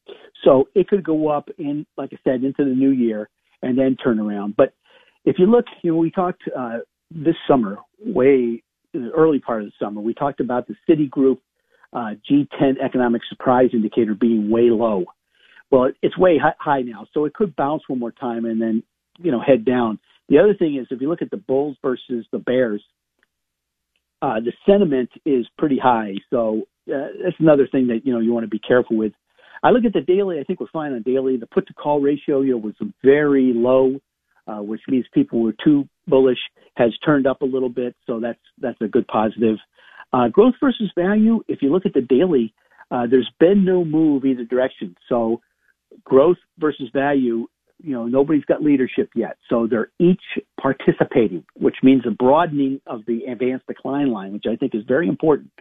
[0.43, 3.29] so it could go up in, like I said, into the new year
[3.61, 4.55] and then turn around.
[4.57, 4.73] But
[5.25, 6.79] if you look, you know, we talked uh,
[7.11, 11.39] this summer, way in the early part of the summer, we talked about the Citigroup
[11.93, 15.05] uh, G10 economic surprise indicator being way low.
[15.73, 18.83] Well, it's way high now, so it could bounce one more time and then,
[19.17, 19.97] you know, head down.
[20.29, 22.83] The other thing is, if you look at the Bulls versus the Bears,
[24.21, 26.13] uh, the sentiment is pretty high.
[26.29, 29.13] So uh, that's another thing that you know you want to be careful with.
[29.63, 30.39] I look at the daily.
[30.39, 31.37] I think we're fine on daily.
[31.37, 33.99] The put to call ratio, you know, was very low,
[34.45, 36.37] uh, which means people were too bullish.
[36.75, 39.57] Has turned up a little bit, so that's that's a good positive.
[40.13, 41.41] Uh, growth versus value.
[41.47, 42.53] If you look at the daily,
[42.91, 44.95] uh, there's been no move either direction.
[45.09, 45.41] So
[46.03, 47.47] growth versus value
[47.83, 49.37] you know, nobody's got leadership yet.
[49.49, 50.21] So they're each
[50.59, 55.09] participating, which means a broadening of the advanced decline line, which I think is very
[55.09, 55.51] important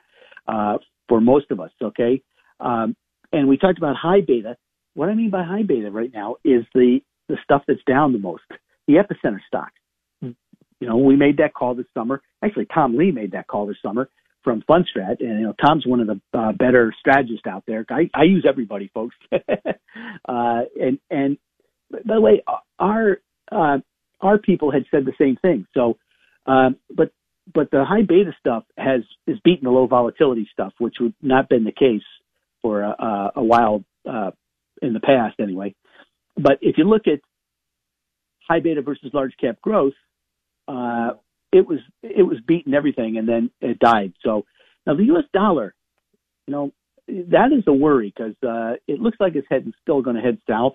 [0.46, 1.72] uh, for most of us.
[1.82, 2.22] Okay.
[2.60, 2.94] Um,
[3.32, 4.56] and we talked about high beta.
[4.94, 8.20] What I mean by high beta right now is the, the stuff that's down the
[8.20, 8.44] most,
[8.86, 9.72] the epicenter stock.
[10.20, 12.22] You know, we made that call this summer.
[12.44, 14.10] Actually, Tom Lee made that call this summer
[14.42, 17.85] from Fundstrat, and you know Tom's one of the uh, better strategists out there.
[17.88, 21.38] I, I use everybody, folks, uh, and and
[21.90, 22.42] by the way,
[22.78, 23.18] our
[23.50, 23.78] uh,
[24.20, 25.66] our people had said the same thing.
[25.74, 25.98] So,
[26.46, 27.12] um, but
[27.52, 31.48] but the high beta stuff has is beaten the low volatility stuff, which would not
[31.48, 32.02] been the case
[32.62, 34.31] for a, a while uh,
[34.81, 35.74] in the past, anyway.
[36.37, 37.20] But if you look at
[38.48, 39.94] high beta versus large cap growth,
[40.68, 41.11] uh,
[41.52, 44.14] it was it was beating everything, and then it died.
[44.24, 44.44] So
[44.86, 45.24] now the U.S.
[45.32, 45.74] dollar,
[46.46, 46.72] you know,
[47.08, 50.38] that is a worry because uh, it looks like it's heading still going to head
[50.48, 50.74] south.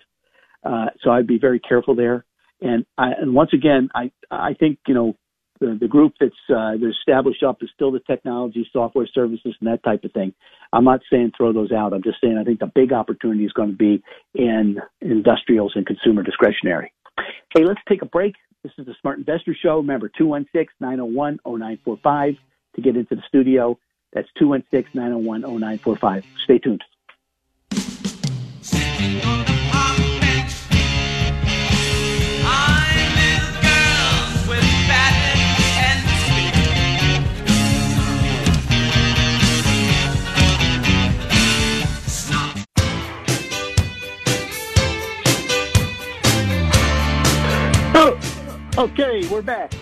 [0.64, 2.26] Uh, so I'd be very careful there.
[2.62, 5.16] And I, and once again, I I think you know
[5.60, 9.84] the, the group that's uh, established up is still the technology, software services, and that
[9.84, 10.34] type of thing.
[10.74, 11.94] I'm not saying throw those out.
[11.94, 15.86] I'm just saying I think the big opportunity is going to be in industrials and
[15.86, 16.94] consumer discretionary.
[17.56, 18.36] Hey, let's take a break.
[18.68, 19.78] This is the Smart Investor Show.
[19.78, 22.38] Remember, 216-901-0945
[22.76, 23.80] to get into the studio.
[24.12, 26.26] That's 216-901-0945.
[26.44, 26.84] Stay tuned.
[48.78, 49.74] Okay, we're back.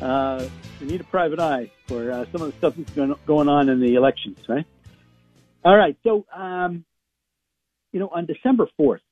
[0.00, 0.48] Uh,
[0.80, 3.80] we need a private eye for uh, some of the stuff that's going on in
[3.80, 4.64] the elections, right?
[5.62, 6.86] All right, so um,
[7.92, 9.02] you know, on December fourth,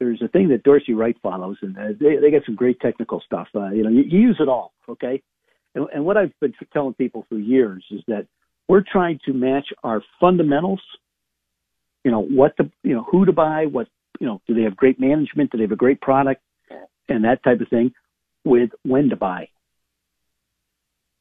[0.00, 3.20] there's a thing that Dorsey Wright follows, and uh, they they get some great technical
[3.20, 3.46] stuff.
[3.54, 5.22] Uh, you know, you, you use it all, okay?
[5.76, 8.26] And, and what I've been telling people for years is that
[8.66, 10.80] we're trying to match our fundamentals.
[12.02, 13.86] You know, what the you know who to buy, what
[14.18, 15.52] you know, do they have great management?
[15.52, 16.42] Do they have a great product?
[17.08, 17.92] And that type of thing
[18.44, 19.48] with when to buy.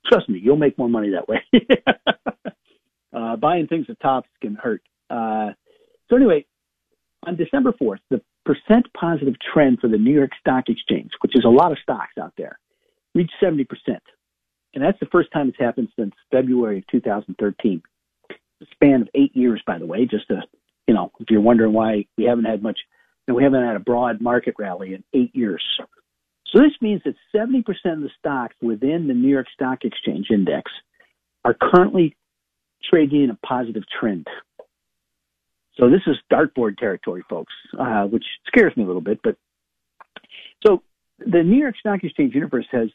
[0.06, 1.42] Trust me, you'll make more money that way.
[3.14, 4.82] uh, buying things at tops can hurt.
[5.10, 5.52] Uh,
[6.10, 6.46] so anyway,
[7.26, 11.46] on December 4th, the percent positive trend for the New York Stock Exchange, which is
[11.46, 12.60] a lot of stocks out there,
[13.16, 13.66] reached 70%.
[14.74, 17.82] And that's the first time it's happened since February of 2013.
[18.30, 20.42] A span of eight years, by the way, just to,
[20.88, 22.80] you know, if you're wondering why we haven't had much
[23.28, 25.64] and we haven't had a broad market rally in eight years.
[26.48, 30.72] So this means that 70% of the stocks within the New York Stock Exchange index
[31.44, 32.16] are currently
[32.90, 34.28] trading in a positive trend.
[35.78, 39.20] So this is dartboard territory, folks, uh, which scares me a little bit.
[39.24, 39.36] But
[40.66, 40.84] so
[41.20, 42.90] the New York Stock Exchange universe has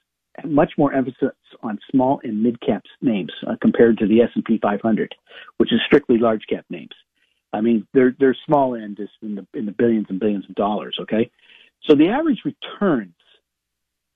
[0.45, 1.31] much more emphasis
[1.63, 5.15] on small and mid cap names uh, compared to the S&P 500,
[5.57, 6.93] which is strictly large cap names.
[7.53, 8.15] I mean, their
[8.47, 10.97] small end in the in the billions and billions of dollars.
[11.03, 11.31] Okay,
[11.85, 13.15] so the average returns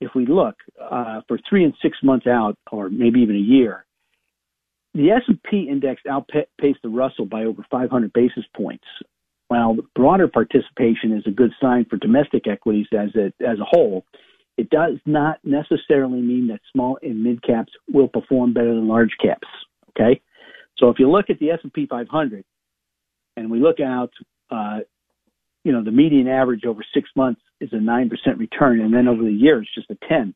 [0.03, 3.85] if we look uh, for three and six months out, or maybe even a year,
[4.93, 8.85] the S&P index outpaced the Russell by over 500 basis points.
[9.47, 14.05] While broader participation is a good sign for domestic equities as a, as a whole,
[14.57, 19.15] it does not necessarily mean that small and mid caps will perform better than large
[19.21, 19.47] caps.
[19.89, 20.21] Okay,
[20.77, 22.43] so if you look at the S&P 500
[23.37, 24.11] and we look out,
[24.51, 24.79] uh,
[25.63, 29.07] you know, the median average over six months is a nine percent return, and then
[29.07, 30.33] over the year it's just a ten.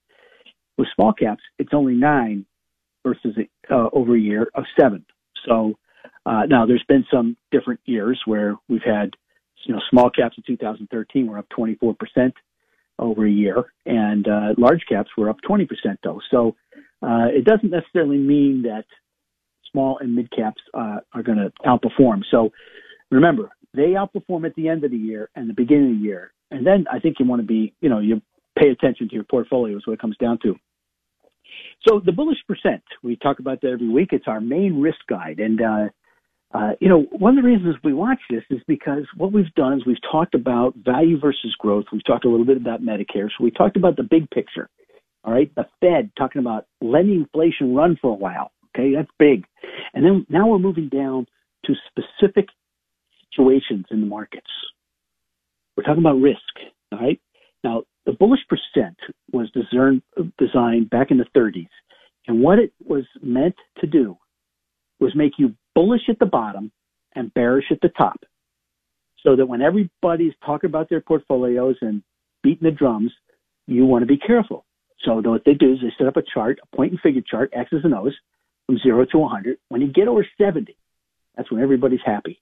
[0.77, 2.45] With small caps, it's only nine
[3.03, 3.35] versus
[3.71, 5.05] uh, over a year of seven.
[5.47, 5.73] So
[6.25, 9.11] uh, now there's been some different years where we've had,
[9.65, 12.33] you know, small caps in 2013 were up 24 percent
[12.99, 15.67] over a year, and uh, large caps were up 20%
[16.03, 16.19] though.
[16.31, 16.55] So
[17.01, 18.85] uh, it doesn't necessarily mean that
[19.71, 22.21] small and mid caps uh, are going to outperform.
[22.31, 22.51] So
[23.11, 26.33] remember, they outperform at the end of the year and the beginning of the year.
[26.51, 28.21] And then I think you want to be, you know, you
[28.57, 30.55] pay attention to your portfolio is what it comes down to.
[31.87, 34.09] So the bullish percent, we talk about that every week.
[34.11, 35.39] It's our main risk guide.
[35.39, 35.89] And, uh,
[36.53, 39.73] uh, you know, one of the reasons we watch this is because what we've done
[39.73, 41.85] is we've talked about value versus growth.
[41.91, 43.29] We've talked a little bit about Medicare.
[43.37, 44.69] So we talked about the big picture.
[45.23, 45.53] All right.
[45.55, 48.51] The Fed talking about letting inflation run for a while.
[48.69, 48.93] Okay.
[48.95, 49.45] That's big.
[49.93, 51.27] And then now we're moving down
[51.65, 52.47] to specific
[53.37, 54.47] situations in the markets.
[55.75, 56.39] We're talking about risk.
[56.91, 57.19] All right.
[57.63, 58.97] Now, the bullish percent
[59.31, 61.67] was designed back in the 30s.
[62.27, 64.17] And what it was meant to do
[64.99, 66.71] was make you bullish at the bottom
[67.15, 68.19] and bearish at the top.
[69.23, 72.01] So that when everybody's talking about their portfolios and
[72.43, 73.11] beating the drums,
[73.65, 74.65] you want to be careful.
[75.03, 77.51] So what they do is they set up a chart, a point and figure chart,
[77.53, 78.15] X's and O's,
[78.65, 79.57] from zero to 100.
[79.69, 80.75] When you get over 70,
[81.35, 82.41] that's when everybody's happy.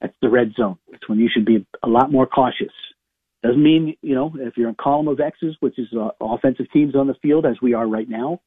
[0.00, 0.78] That's the red zone.
[0.90, 2.72] That's when you should be a lot more cautious.
[3.42, 6.94] Doesn't mean, you know, if you're in column of X's, which is uh, offensive teams
[6.94, 8.40] on the field, as we are right now,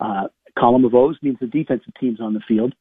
[0.00, 2.74] uh, column of O's means the defensive teams on the field.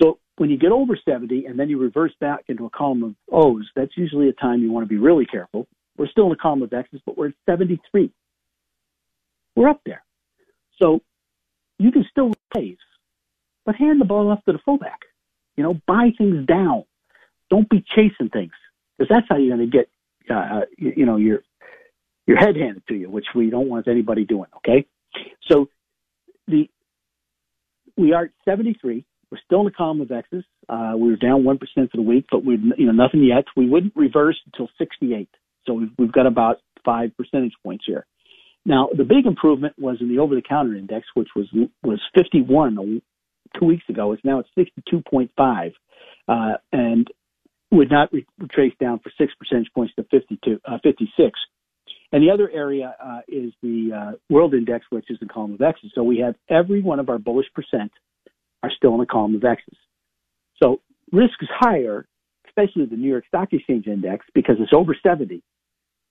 [0.00, 3.14] So when you get over 70 and then you reverse back into a column of
[3.32, 5.66] O's, that's usually a time you want to be really careful.
[5.96, 8.10] We're still in a column of X's, but we're at 73.
[9.56, 10.02] We're up there.
[10.80, 11.00] So
[11.78, 12.78] you can still raise,
[13.66, 15.00] but hand the ball off to the fullback.
[15.56, 16.84] You know, buy things down.
[17.52, 18.52] Don't be chasing things
[18.96, 19.90] because that's how you're going to get,
[20.34, 21.40] uh, you, you know, your
[22.26, 24.48] your head handed to you, which we don't want anybody doing.
[24.56, 24.86] Okay,
[25.50, 25.68] so
[26.48, 26.70] the
[27.98, 29.04] we are at 73.
[29.30, 30.44] We're still in the column of X's.
[30.66, 33.44] Uh, we were down 1% for the week, but we you know, nothing yet.
[33.54, 35.28] We wouldn't reverse until 68.
[35.66, 38.06] So we've, we've got about five percentage points here.
[38.64, 41.46] Now, the big improvement was in the over-the-counter index, which was
[41.82, 43.02] was 51
[43.58, 44.12] two weeks ago.
[44.12, 45.72] It's now at 62.5,
[46.28, 47.06] uh, and
[47.72, 51.40] would not retrace down for six percentage points to 52, uh, 56.
[52.12, 55.62] And the other area uh, is the uh, world index, which is the column of
[55.62, 55.90] X's.
[55.94, 57.90] So we have every one of our bullish percent
[58.62, 59.76] are still in the column of X's.
[60.62, 60.80] So
[61.10, 62.06] risk is higher,
[62.46, 65.42] especially the New York Stock Exchange Index, because it's over 70.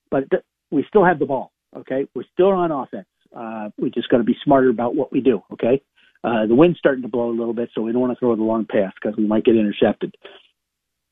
[0.09, 1.51] But th- we still have the ball.
[1.77, 3.07] Okay, we're still on offense.
[3.33, 5.41] Uh, we just got to be smarter about what we do.
[5.53, 5.81] Okay,
[6.23, 8.35] uh, the wind's starting to blow a little bit, so we don't want to throw
[8.35, 10.15] the long pass because we might get intercepted.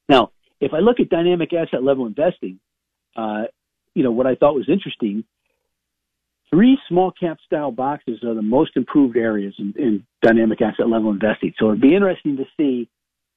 [0.10, 2.60] Now, if I look at dynamic asset level investing,
[3.16, 3.44] uh,
[3.94, 5.24] you know what I thought was interesting
[6.50, 11.12] Three small cap style boxes are the most improved areas in, in dynamic asset level
[11.12, 11.54] investing.
[11.60, 12.90] So it'd be interesting to see.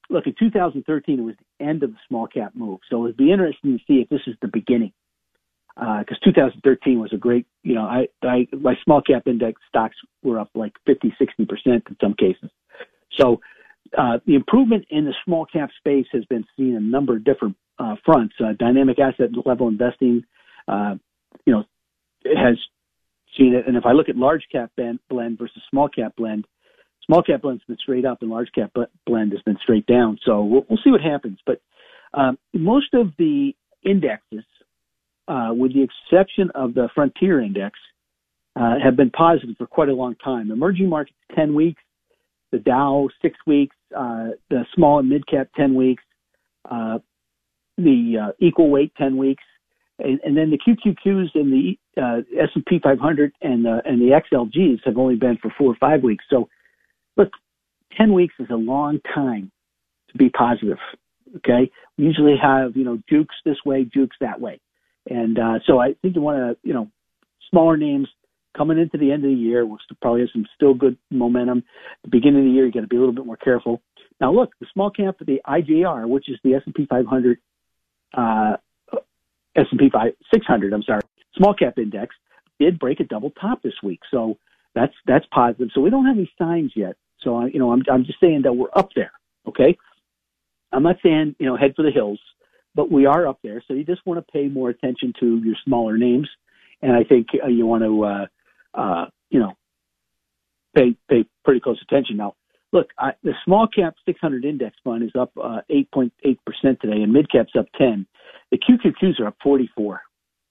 [0.08, 2.80] Look, in 2013, it was the end of the small cap move.
[2.90, 4.92] So it'd be interesting to see if this is the beginning.
[5.74, 9.96] Because uh, 2013 was a great, you know, I, I, my small cap index stocks
[10.22, 12.50] were up like 50, 60% in some cases.
[13.18, 13.40] So
[13.96, 17.24] uh, the improvement in the small cap space has been seen in a number of
[17.24, 18.35] different uh, fronts.
[18.40, 20.24] Uh, dynamic asset level investing,
[20.68, 20.94] uh,
[21.44, 21.64] you know,
[22.24, 22.57] has
[23.37, 23.66] seen it.
[23.66, 26.46] And if I look at large cap blend versus small cap blend,
[27.07, 28.72] small cap blend's been straight up and large cap
[29.07, 30.18] blend has been straight down.
[30.24, 31.38] So we'll, we'll see what happens.
[31.44, 31.61] But
[32.14, 33.52] um, most of the
[33.85, 34.44] indexes,
[35.28, 37.78] uh, with the exception of the Frontier Index,
[38.55, 40.51] uh, have been positive for quite a long time.
[40.51, 41.82] Emerging markets, 10 weeks.
[42.53, 43.76] The Dow, six weeks.
[43.96, 46.03] Uh, the small and mid cap, 10 weeks.
[46.70, 46.98] Uh,
[47.76, 49.42] the uh, equal weight, 10 weeks
[49.98, 54.98] and, and then the QQQs and the uh, S&P 500 and and the XLGs have
[54.98, 56.24] only been for four or five weeks.
[56.28, 56.48] So,
[57.16, 57.30] look,
[57.96, 59.50] ten weeks is a long time
[60.11, 60.78] to be positive.
[61.36, 64.61] Okay, we usually have you know jukes this way, jukes that way,
[65.09, 66.88] and uh, so I think you want to you know
[67.50, 68.09] smaller names
[68.57, 69.64] coming into the end of the year.
[69.64, 71.64] We'll probably have some still good momentum.
[72.03, 73.82] the beginning of the year, you got to be a little bit more careful.
[74.20, 77.38] Now, look, the small cap, the IGR, which is the S&P 500
[78.14, 78.57] uh,
[79.57, 79.90] S&P
[80.32, 81.00] 600, I'm sorry,
[81.36, 82.14] small cap index.
[82.59, 84.38] did break a double top this week, so
[84.74, 85.68] that's that's positive.
[85.74, 86.96] So we don't have any signs yet.
[87.20, 89.12] So I, you know, I'm I'm just saying that we're up there.
[89.46, 89.76] Okay,
[90.72, 92.20] I'm not saying you know head for the hills,
[92.74, 93.62] but we are up there.
[93.66, 96.28] So you just want to pay more attention to your smaller names,
[96.80, 98.26] and I think uh, you want to uh,
[98.75, 99.57] uh, you know
[100.75, 102.16] pay pay pretty close attention.
[102.16, 102.35] Now,
[102.73, 106.11] look, I, the small cap 600 index fund is up uh, 8.8
[106.47, 108.07] percent today, and mid cap's up 10.
[108.51, 110.03] The QQQs are up 44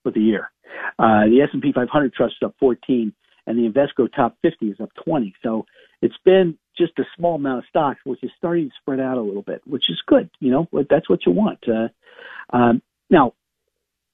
[0.03, 0.51] for the year.
[0.97, 3.13] Uh, the S&P 500 trust is up 14,
[3.45, 5.33] and the Invesco top 50 is up 20.
[5.43, 5.65] So
[6.01, 9.21] it's been just a small amount of stocks, which is starting to spread out a
[9.21, 10.29] little bit, which is good.
[10.39, 11.59] You know, that's what you want.
[11.67, 11.89] Uh,
[12.55, 13.33] um, now,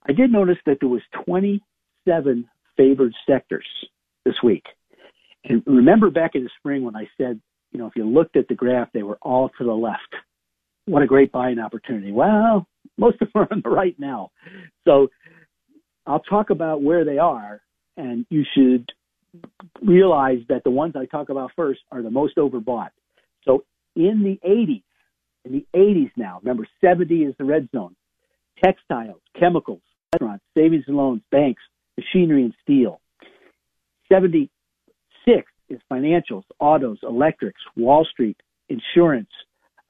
[0.08, 3.68] I did notice that there was 27 favored sectors
[4.28, 4.66] this week.
[5.46, 7.40] And remember back in the spring when I said,
[7.72, 10.14] you know, if you looked at the graph, they were all to the left.
[10.86, 12.12] What a great buying opportunity.
[12.12, 12.68] Well,
[12.98, 14.32] most of them are on the right now.
[14.86, 15.08] So
[16.06, 17.62] I'll talk about where they are,
[17.96, 18.90] and you should
[19.82, 22.90] realize that the ones I talk about first are the most overbought.
[23.46, 23.66] So
[23.96, 24.84] in the 80s,
[25.46, 27.96] in the 80s now, remember 70 is the red zone.
[28.64, 29.82] Textiles, chemicals,
[30.14, 31.62] restaurants, savings and loans, banks,
[31.98, 33.00] machinery and steel.
[34.12, 34.50] 76
[35.70, 38.38] is financials, autos, electrics, Wall Street,
[38.70, 39.30] insurance,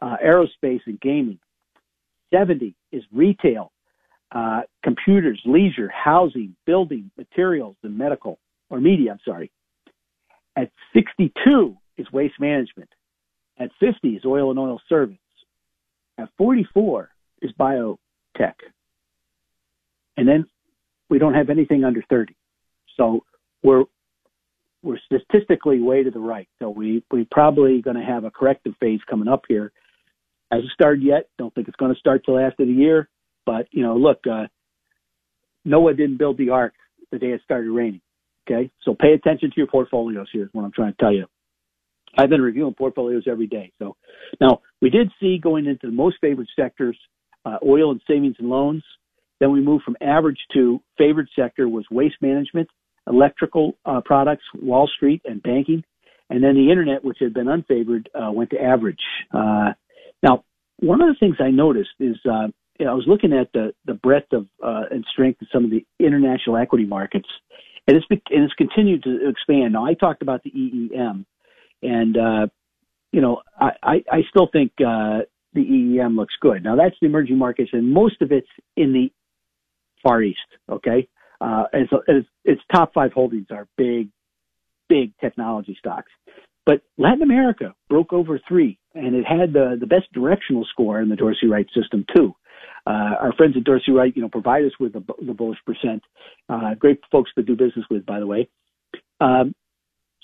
[0.01, 1.39] uh, aerospace and gaming.
[2.34, 3.72] 70 is retail,
[4.32, 8.39] uh, computers, leisure, housing, building, materials, and medical
[8.70, 9.51] or media, I'm sorry.
[10.55, 12.89] At 62 is waste management.
[13.59, 15.18] At 50 is oil and oil service.
[16.18, 17.09] At 44
[17.41, 17.97] is biotech.
[20.18, 20.47] And then
[21.09, 22.36] we don't have anything under 30.
[22.97, 23.24] So
[23.63, 23.86] we're
[24.84, 26.47] we're statistically way to the right.
[26.59, 29.71] So we we probably going to have a corrective phase coming up here.
[30.51, 31.30] Hasn't started yet.
[31.38, 33.09] Don't think it's going to start till after the year.
[33.45, 34.47] But you know, look, uh,
[35.65, 36.73] Noah didn't build the ark
[37.11, 38.01] the day it started raining.
[38.49, 40.28] Okay, so pay attention to your portfolios.
[40.32, 41.25] Here's what I'm trying to tell you.
[42.17, 43.73] I've been reviewing portfolios every day.
[43.80, 43.97] So
[44.39, 46.97] now we did see going into the most favored sectors,
[47.45, 48.84] uh, oil and savings and loans.
[49.39, 52.69] Then we moved from average to favored sector was waste management,
[53.07, 55.83] electrical uh, products, Wall Street, and banking.
[56.29, 58.99] And then the internet, which had been unfavored, uh, went to average.
[59.33, 59.71] Uh,
[60.21, 60.43] now,
[60.79, 62.47] one of the things I noticed is uh,
[62.79, 65.65] you know, I was looking at the the breadth of uh, and strength of some
[65.65, 67.27] of the international equity markets,
[67.87, 69.73] and it's and it's continued to expand.
[69.73, 71.25] Now, I talked about the EEM,
[71.81, 72.47] and uh,
[73.11, 76.63] you know, I I, I still think uh, the EEM looks good.
[76.63, 79.11] Now, that's the emerging markets, and most of it's in the
[80.03, 80.39] Far East.
[80.69, 81.07] Okay,
[81.39, 84.09] uh, so its, its top five holdings are big,
[84.89, 86.11] big technology stocks.
[86.65, 91.09] But Latin America broke over three, and it had the the best directional score in
[91.09, 92.35] the Dorsey Wright system too.
[92.85, 96.03] Uh, our friends at Dorsey Wright, you know, provide us with the, the bullish percent.
[96.49, 98.49] Uh, great folks to do business with, by the way.
[99.19, 99.53] Um,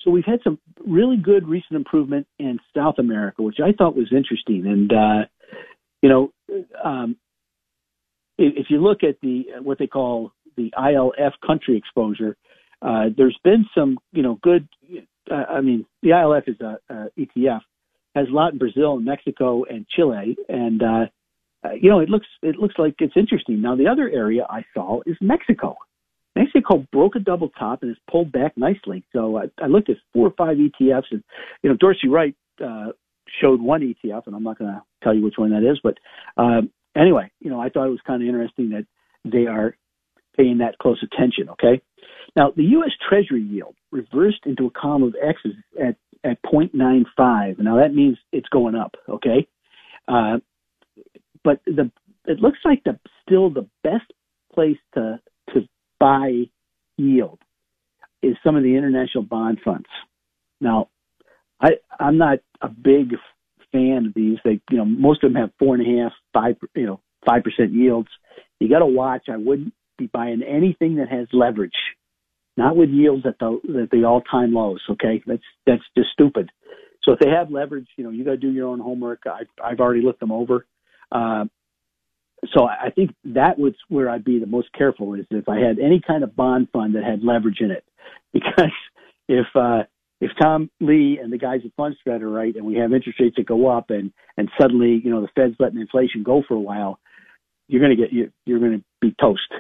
[0.03, 4.11] so we've had some really good recent improvement in South America, which I thought was
[4.11, 4.65] interesting.
[4.65, 5.25] And uh,
[6.01, 6.33] you know,
[6.83, 7.15] um,
[8.37, 12.35] if, if you look at the what they call the ILF country exposure,
[12.81, 14.67] uh, there's been some, you know, good.
[15.31, 17.61] Uh, I mean, the ILF is a, a ETF
[18.15, 21.05] has a lot in Brazil and Mexico and Chile, and uh,
[21.63, 23.61] uh, you know, it looks it looks like it's interesting.
[23.61, 25.75] Now, the other area I saw is Mexico.
[26.35, 29.03] Mexico broke a double top and has pulled back nicely.
[29.13, 31.23] So I, I looked at four or five ETFs, and
[31.61, 32.87] you know, Dorsey Wright uh,
[33.41, 35.97] showed one ETF, and I'm not going to tell you which one that is, but
[36.37, 38.85] um, anyway, you know, I thought it was kind of interesting that
[39.25, 39.75] they are
[40.35, 41.49] paying that close attention.
[41.49, 41.81] Okay,
[42.35, 42.91] now the U.S.
[43.07, 47.59] Treasury yield reversed into a column of X's at at 0.95.
[47.59, 48.95] Now that means it's going up.
[49.09, 49.47] Okay,
[50.07, 50.37] uh,
[51.43, 51.91] but the
[52.25, 54.11] it looks like the still the best
[54.53, 55.19] place to
[55.53, 55.67] to
[55.99, 56.43] buy
[56.97, 57.39] yield
[58.21, 59.87] is some of the international bond funds.
[60.61, 60.89] Now,
[61.61, 63.15] I I'm not a big
[63.71, 64.37] fan of these.
[64.43, 67.43] They you know most of them have four and a half, five you know five
[67.43, 68.09] percent yields.
[68.59, 69.23] You got to watch.
[69.29, 69.73] I wouldn't
[70.03, 71.71] be buying anything that has leverage,
[72.57, 74.81] not with yields at the at the all time lows.
[74.89, 76.51] Okay, that's that's just stupid.
[77.03, 79.23] So if they have leverage, you know you got to do your own homework.
[79.25, 80.65] I've I've already looked them over.
[81.11, 81.45] Uh,
[82.53, 85.79] so I think that was where I'd be the most careful is if I had
[85.79, 87.85] any kind of bond fund that had leverage in it,
[88.33, 88.71] because
[89.27, 89.83] if uh,
[90.19, 93.35] if Tom Lee and the guys at Fundstrat are right, and we have interest rates
[93.37, 96.59] that go up, and and suddenly you know the Fed's letting inflation go for a
[96.59, 96.99] while,
[97.67, 99.51] you're going to get you, you're going to be toast.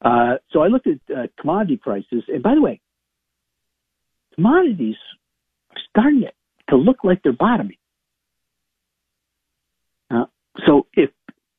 [0.00, 2.80] Uh, so I looked at uh, commodity prices, and by the way,
[4.34, 4.96] commodities
[5.70, 6.24] are starting
[6.70, 7.76] to look like they're bottoming.
[10.10, 10.24] Uh,
[10.66, 11.10] so if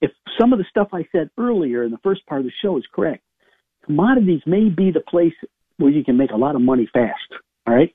[0.02, 2.78] if some of the stuff I said earlier in the first part of the show
[2.78, 3.24] is correct,
[3.86, 5.34] commodities may be the place
[5.78, 7.42] where you can make a lot of money fast.
[7.68, 7.94] All right.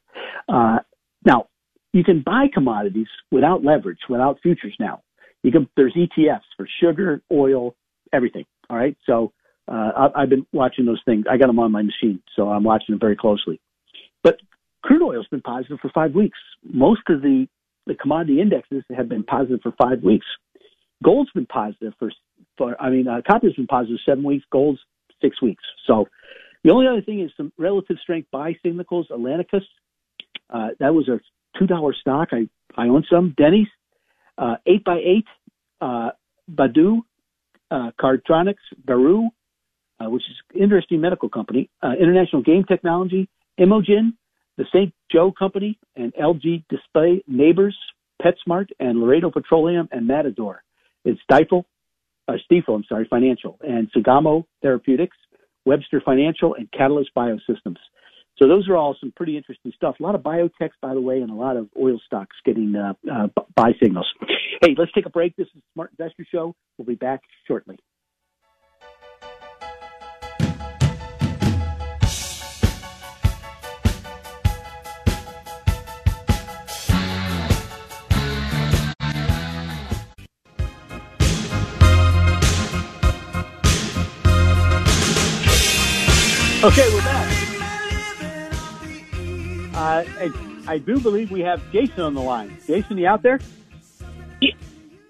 [0.49, 0.79] Uh,
[1.25, 1.49] now
[1.93, 4.75] you can buy commodities without leverage, without futures.
[4.79, 5.03] Now
[5.43, 5.69] you can.
[5.77, 7.75] There's ETFs for sugar, oil,
[8.13, 8.45] everything.
[8.69, 8.97] All right.
[9.07, 9.33] So
[9.67, 11.25] uh, I, I've been watching those things.
[11.31, 13.61] I got them on my machine, so I'm watching them very closely.
[14.23, 14.39] But
[14.83, 16.39] crude oil's been positive for five weeks.
[16.63, 17.47] Most of the
[17.87, 20.25] the commodity indexes have been positive for five weeks.
[21.03, 22.11] Gold's been positive for,
[22.57, 24.45] for I mean, uh, copper's been positive seven weeks.
[24.51, 24.81] Gold's
[25.21, 25.63] six weeks.
[25.87, 26.07] So
[26.63, 29.09] the only other thing is some relative strength buy signals.
[29.11, 29.65] Atlanticus,
[30.51, 31.21] uh, that was a
[31.59, 32.29] two dollar stock.
[32.33, 33.35] I I own some.
[33.37, 33.69] Denny's,
[34.39, 35.27] uh, eight by eight,
[35.81, 36.11] uh,
[36.51, 37.01] Baidu,
[37.71, 38.55] uh, Cardtronics,
[38.85, 39.29] Baru,
[40.05, 41.71] uh, which is an interesting medical company.
[41.83, 43.29] Uh, International Game Technology,
[43.59, 44.17] Imogen,
[44.57, 44.93] the St.
[45.11, 47.77] Joe Company, and LG Display, Nabors,
[48.23, 50.63] PetSmart, and Laredo Petroleum and Matador.
[51.05, 51.65] It's Stifel,
[52.29, 52.33] uh,
[52.73, 55.17] I'm sorry, Financial, and Sangamo Therapeutics,
[55.67, 57.77] Webster Financial, and Catalyst Biosystems.
[58.39, 59.97] So those are all some pretty interesting stuff.
[60.01, 62.95] A lot of biotechs, by the way, and a lot of oil stocks getting uh,
[63.11, 64.07] uh, buy signals.
[64.61, 65.37] Hey, let's take a break.
[65.37, 66.55] This is Smart Investor Show.
[66.77, 67.79] We'll be back shortly.
[86.65, 87.29] Okay, we're back.
[89.75, 90.31] Uh, I,
[90.67, 92.57] I do believe we have Jason on the line.
[92.67, 93.39] Jason, you out there?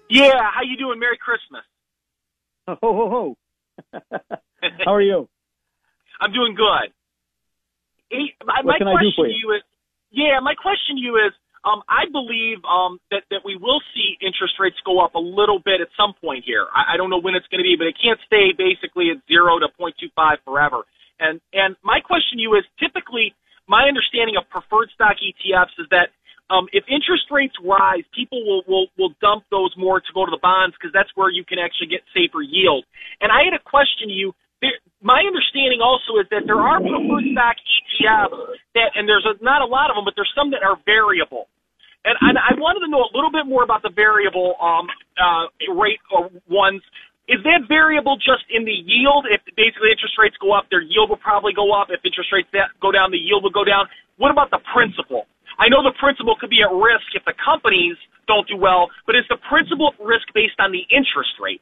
[0.09, 0.99] Yeah, how you doing?
[0.99, 1.63] Merry Christmas.
[2.67, 3.37] Ho ho ho!
[4.83, 5.29] How are you?
[6.19, 6.91] I'm doing good.
[8.11, 9.55] Hey, my, What my can I do question for to you?
[9.55, 9.63] you is,
[10.11, 11.31] yeah, my question to you is,
[11.63, 15.59] um, I believe um, that that we will see interest rates go up a little
[15.63, 16.67] bit at some point here.
[16.75, 19.23] I, I don't know when it's going to be, but it can't stay basically at
[19.31, 20.83] zero to 0.25 forever.
[21.19, 23.33] And and my question to you is, typically,
[23.67, 26.13] my understanding of preferred stock ETFs is that
[26.49, 30.29] um, if interest rates rise, people will, will, will dump those more to go to
[30.29, 32.85] the bonds because that's where you can actually get safer yield.
[33.17, 34.33] And I had a question to you.
[35.01, 38.37] My understanding also is that there are preferred stock ETFs
[38.77, 41.49] that, and there's a, not a lot of them, but there's some that are variable.
[42.05, 44.85] And, and I wanted to know a little bit more about the variable um,
[45.17, 46.81] uh, rate or ones.
[47.27, 49.25] Is that variable just in the yield?
[49.25, 51.89] If basically interest rates go up, their yield will probably go up.
[51.89, 52.49] If interest rates
[52.81, 53.89] go down, the yield will go down.
[54.17, 55.25] What about the principal?
[55.57, 57.97] I know the principal could be at risk if the companies
[58.27, 61.61] don't do well, but is the principal at risk based on the interest rate?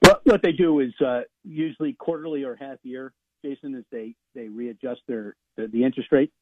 [0.00, 3.12] What, what they do is uh, usually quarterly or half year,
[3.44, 6.32] Jason, is they, they readjust their the, the interest rate.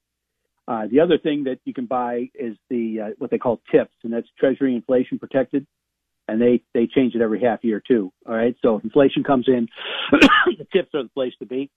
[0.66, 3.92] Uh, the other thing that you can buy is the uh, what they call TIPS,
[4.04, 5.66] and that's Treasury Inflation Protected,
[6.28, 8.12] and they they change it every half year too.
[8.26, 9.68] All right, so if inflation comes in,
[10.12, 11.70] the TIPS are the place to be.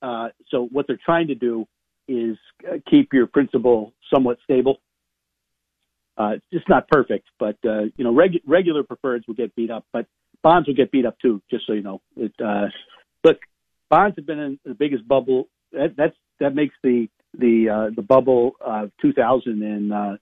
[0.00, 1.66] Uh, so what they're trying to do
[2.08, 2.36] is
[2.68, 4.80] uh, keep your principal somewhat stable.
[6.18, 9.70] Uh, it's just not perfect, but uh, you know reg- regular preferreds will get beat
[9.70, 10.06] up, but
[10.42, 11.40] bonds will get beat up too.
[11.50, 12.66] Just so you know, it, uh,
[13.24, 13.38] look,
[13.88, 15.48] bonds have been in the biggest bubble.
[15.72, 17.08] That, that's that makes the
[17.38, 20.16] the uh, the bubble of 2000 and uh,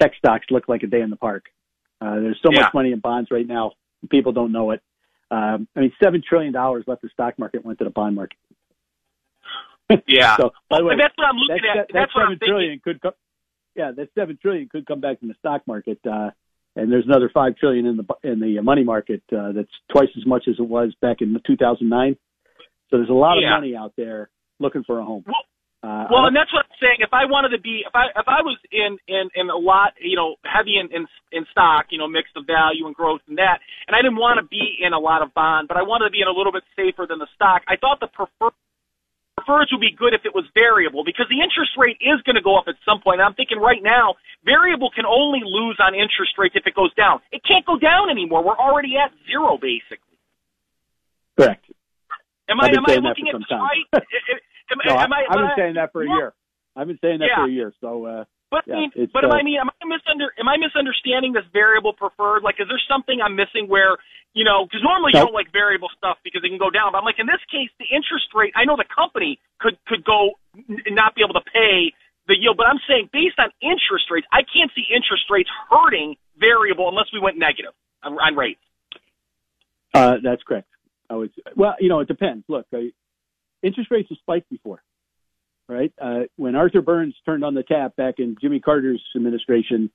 [0.00, 1.44] tech stocks look like a day in the park.
[2.00, 2.62] Uh, there's so Yeah.
[2.62, 3.72] much money in bonds right now,
[4.10, 4.82] people don't know it.
[5.30, 8.36] Um, I mean, seven trillion dollars left the stock market went to the bond market.
[10.06, 10.36] Yeah.
[10.36, 11.86] So, by the way, that's what I'm looking that, at.
[11.88, 12.80] that, That's that what I'm seven thinking.
[12.82, 13.12] could come.
[13.76, 16.30] Yeah, that seven trillion could come back in the stock market, uh,
[16.74, 20.26] and there's another five trillion in the in the money market uh, that's twice as
[20.26, 22.16] much as it was back in 2009.
[22.90, 23.54] So there's a lot Yeah.
[23.54, 25.24] of money out there looking for a home.
[25.26, 25.36] Well-
[25.86, 26.98] Uh, Well, and that's what I'm saying.
[26.98, 29.94] If I wanted to be, if I if I was in in in a lot,
[30.02, 33.38] you know, heavy in in, in stock, you know, mix of value and growth and
[33.38, 36.10] that, and I didn't want to be in a lot of bond, but I wanted
[36.10, 37.62] to be in a little bit safer than the stock.
[37.70, 38.58] I thought the preferred
[39.38, 42.42] preferreds would be good if it was variable because the interest rate is going to
[42.42, 43.22] go up at some point.
[43.22, 46.90] And I'm thinking right now, variable can only lose on interest rates if it goes
[46.98, 47.22] down.
[47.30, 48.42] It can't go down anymore.
[48.42, 50.18] We're already at zero basically.
[51.38, 51.70] correct.
[52.48, 54.02] Am I am I looking at this right?
[54.72, 56.34] Am, No, I, am I, I've been saying that for a year.
[56.74, 57.44] I've been saying that Yeah.
[57.44, 57.72] for a year.
[57.80, 60.48] So uh, But Yeah, I mean, but am uh, I mean, am I misunder, am
[60.48, 62.42] I misunderstanding this variable preferred?
[62.42, 63.96] Like, is there something I'm missing where,
[64.34, 66.92] you know, because normally you don't like variable stuff because it can go down.
[66.92, 68.52] But I'm like, in this case, the interest rate.
[68.54, 71.92] I know the company could could go n- not be able to pay
[72.28, 76.16] the yield, but I'm saying based on interest rates, I can't see interest rates hurting
[76.38, 78.60] variable unless we went negative on, on rates.
[79.94, 80.68] Uh, that's correct.
[81.08, 81.30] I would.
[81.56, 82.44] Well, you know, it depends.
[82.48, 82.78] Look, uh,
[83.62, 84.82] interest rates have spiked before,
[85.68, 85.92] right?
[86.00, 89.90] Uh, when Arthur Burns turned on the tap back in Jimmy Carter's administration,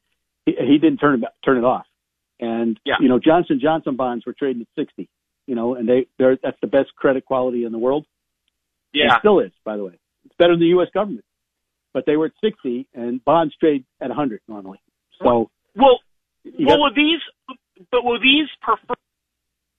[0.46, 1.86] he, he didn't turn turn it off.
[2.40, 2.96] And Yeah.
[3.00, 5.10] you know, Johnson Johnson bonds were trading at sixty.
[5.48, 8.06] You know, and they they're that's the best credit quality in the world.
[8.94, 9.16] Yeah.
[9.16, 10.00] It still is, by the way.
[10.26, 10.90] It's better than the U.S.
[10.94, 11.26] government.
[11.94, 14.80] But they were at 60, and bonds trade at 100 normally.
[15.20, 16.00] So, Well, well,
[16.46, 17.20] got- will these,
[17.92, 18.96] but will these preferred,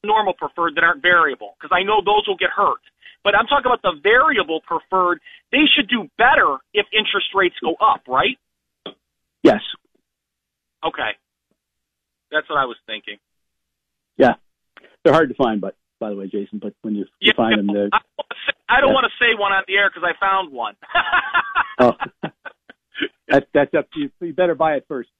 [0.05, 1.57] normal preferred that aren't variable?
[1.59, 2.81] Because I know those will get hurt.
[3.25, 5.21] But I'm talking about the variable preferred.
[5.53, 8.37] They should do better if interest rates go up, right?
[9.43, 9.61] yes.
[10.85, 11.11] Okay.
[12.33, 13.19] That's what I was thinking.
[14.17, 14.35] Yeah.
[15.05, 17.59] They're hard to find, but by the way, Jason, but when you, you Yeah, find
[17.59, 18.95] them, they're, I don't wanna say- I don't Yeah.
[18.95, 20.75] want to say one on the air because I found one.
[21.81, 21.93] oh,
[23.29, 24.11] that, that's up to you.
[24.21, 25.11] You better buy it first.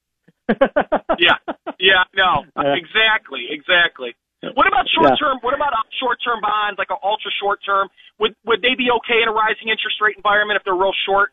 [1.19, 1.37] yeah,
[1.79, 4.15] yeah, no, exactly, exactly.
[4.51, 5.39] What about short term?
[5.41, 7.87] What about short term bonds, like an ultra short term?
[8.19, 11.31] Would would they be okay in a rising interest rate environment if they're real short?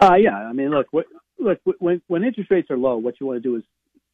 [0.00, 0.36] Uh, yeah.
[0.36, 1.06] I mean, look, what,
[1.38, 3.62] look, when, when interest rates are low, what you want to do is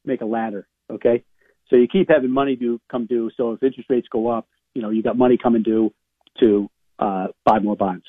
[0.05, 0.67] make a ladder.
[0.91, 1.23] Okay.
[1.69, 3.31] So you keep having money due come due.
[3.35, 5.93] So if interest rates go up, you know, you got money coming due
[6.39, 8.05] to, uh, buy more bonds.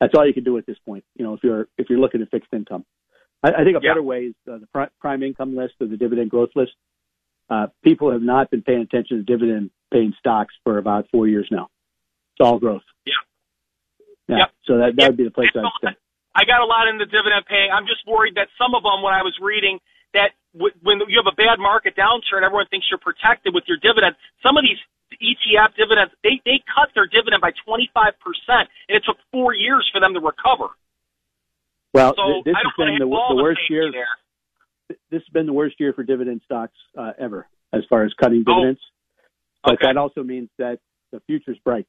[0.00, 1.04] That's all you can do at this point.
[1.16, 2.84] You know, if you're, if you're looking at fixed income,
[3.42, 3.90] I, I think a Yeah.
[3.90, 6.72] better way is uh, the pri- prime income list or the dividend growth list.
[7.52, 11.46] Uh, people have not been paying attention to dividend paying stocks for about four years
[11.52, 11.68] now.
[12.32, 12.80] It's all growth.
[13.04, 13.12] Yeah.
[14.28, 14.36] Yeah.
[14.38, 14.48] Yep.
[14.64, 15.92] So that, that would be the place I'd stay.
[16.32, 17.68] I got a lot in the dividend paying.
[17.68, 19.76] I'm just worried that some of them, when I was reading,
[20.16, 23.76] that w- when you have a bad market downturn, everyone thinks you're protected with your
[23.84, 24.16] dividend.
[24.40, 24.80] Some of these
[25.20, 29.84] ETF dividends, they they cut their dividend by 25 percent, and it took four years
[29.92, 30.72] for them to recover.
[31.92, 33.92] Well, So this has been the, the the worst year.
[33.92, 34.08] there.
[35.10, 38.44] This has been the worst year for dividend stocks uh, ever, as far as cutting
[38.46, 38.80] Oh, dividends.
[39.64, 40.78] But that also means that
[41.12, 41.86] the future's bright.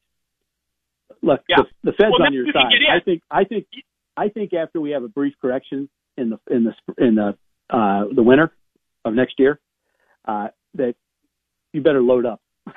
[1.21, 1.57] Look, Yeah.
[1.83, 2.71] the, the Fed's Well, on your side.
[2.91, 3.21] I think.
[3.31, 3.65] I think.
[4.15, 6.73] I think after we have a brief correction in the in the
[7.03, 7.35] in the
[7.69, 8.51] uh, the winter
[9.05, 9.59] of next year,
[10.25, 10.95] uh, that
[11.73, 12.41] you better load up.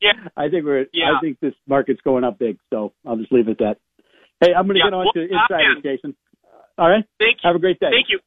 [0.00, 0.28] Yeah.
[0.36, 0.84] I think we're.
[0.92, 1.16] Yeah.
[1.16, 2.58] I think this market's going up big.
[2.68, 3.76] So I'll just leave it at that.
[4.40, 5.82] Hey, I'm going to Yeah, get on well, to I'm insiders.
[5.82, 6.14] Jason.
[6.76, 7.04] All right.
[7.18, 7.48] Thank you.
[7.48, 7.88] Have a great day.
[7.90, 8.18] Thank you.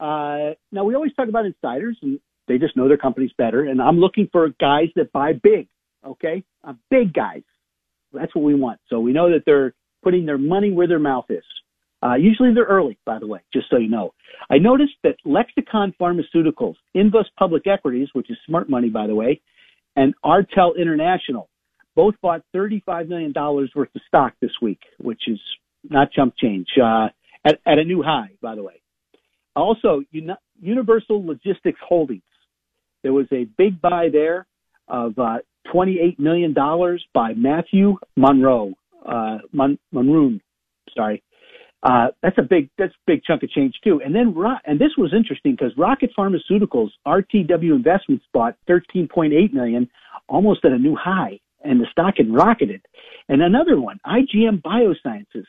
[0.00, 3.64] Uh, now we always talk about insiders, and they just know their companies better.
[3.64, 5.68] And I'm looking for guys that buy big.
[6.06, 7.42] Okay, uh, big guys.
[8.12, 8.80] That's what we want.
[8.88, 11.44] So we know that they're putting their money where their mouth is.
[12.02, 14.14] Uh, usually they're early, by the way, just so you know.
[14.48, 19.40] I noticed that Lexicon Pharmaceuticals, Invus Public Equities, which is smart money, by the way,
[19.96, 21.48] and Artal International
[21.96, 25.40] both bought $35 million worth of stock this week, which is
[25.90, 27.08] not chump change, uh,
[27.44, 28.80] at, at a new high, by the way.
[29.58, 30.02] Also,
[30.60, 32.22] Universal Logistics Holdings.
[33.02, 34.46] There was a big buy there
[34.88, 35.38] of uh,
[35.72, 36.54] $28 million
[37.14, 38.72] by Matthew Monroe,
[39.06, 40.40] uh, Mon- Moroun,
[40.96, 41.22] sorry.
[41.82, 44.00] Uh, that's a big, that's a big chunk of change too.
[44.04, 44.34] And then,
[44.66, 49.88] and this was interesting because Rocket Pharmaceuticals, RTW Investments bought 13.8 million,
[50.28, 52.80] almost at a new high, and the stock had rocketed.
[53.28, 55.46] And another one, IGM Biosciences.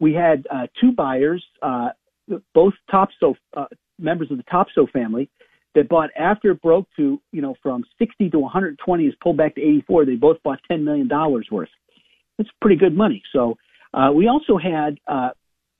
[0.00, 1.90] We had uh, two buyers, uh,
[2.54, 3.64] both Topsøe uh,
[3.98, 5.28] members of the Topsøe family,
[5.74, 9.54] that bought after it broke to you know from 60 to 120 is pulled back
[9.54, 10.06] to 84.
[10.06, 11.68] They both bought 10 million dollars worth.
[12.38, 13.22] That's pretty good money.
[13.32, 13.56] So
[13.94, 15.30] uh, we also had uh,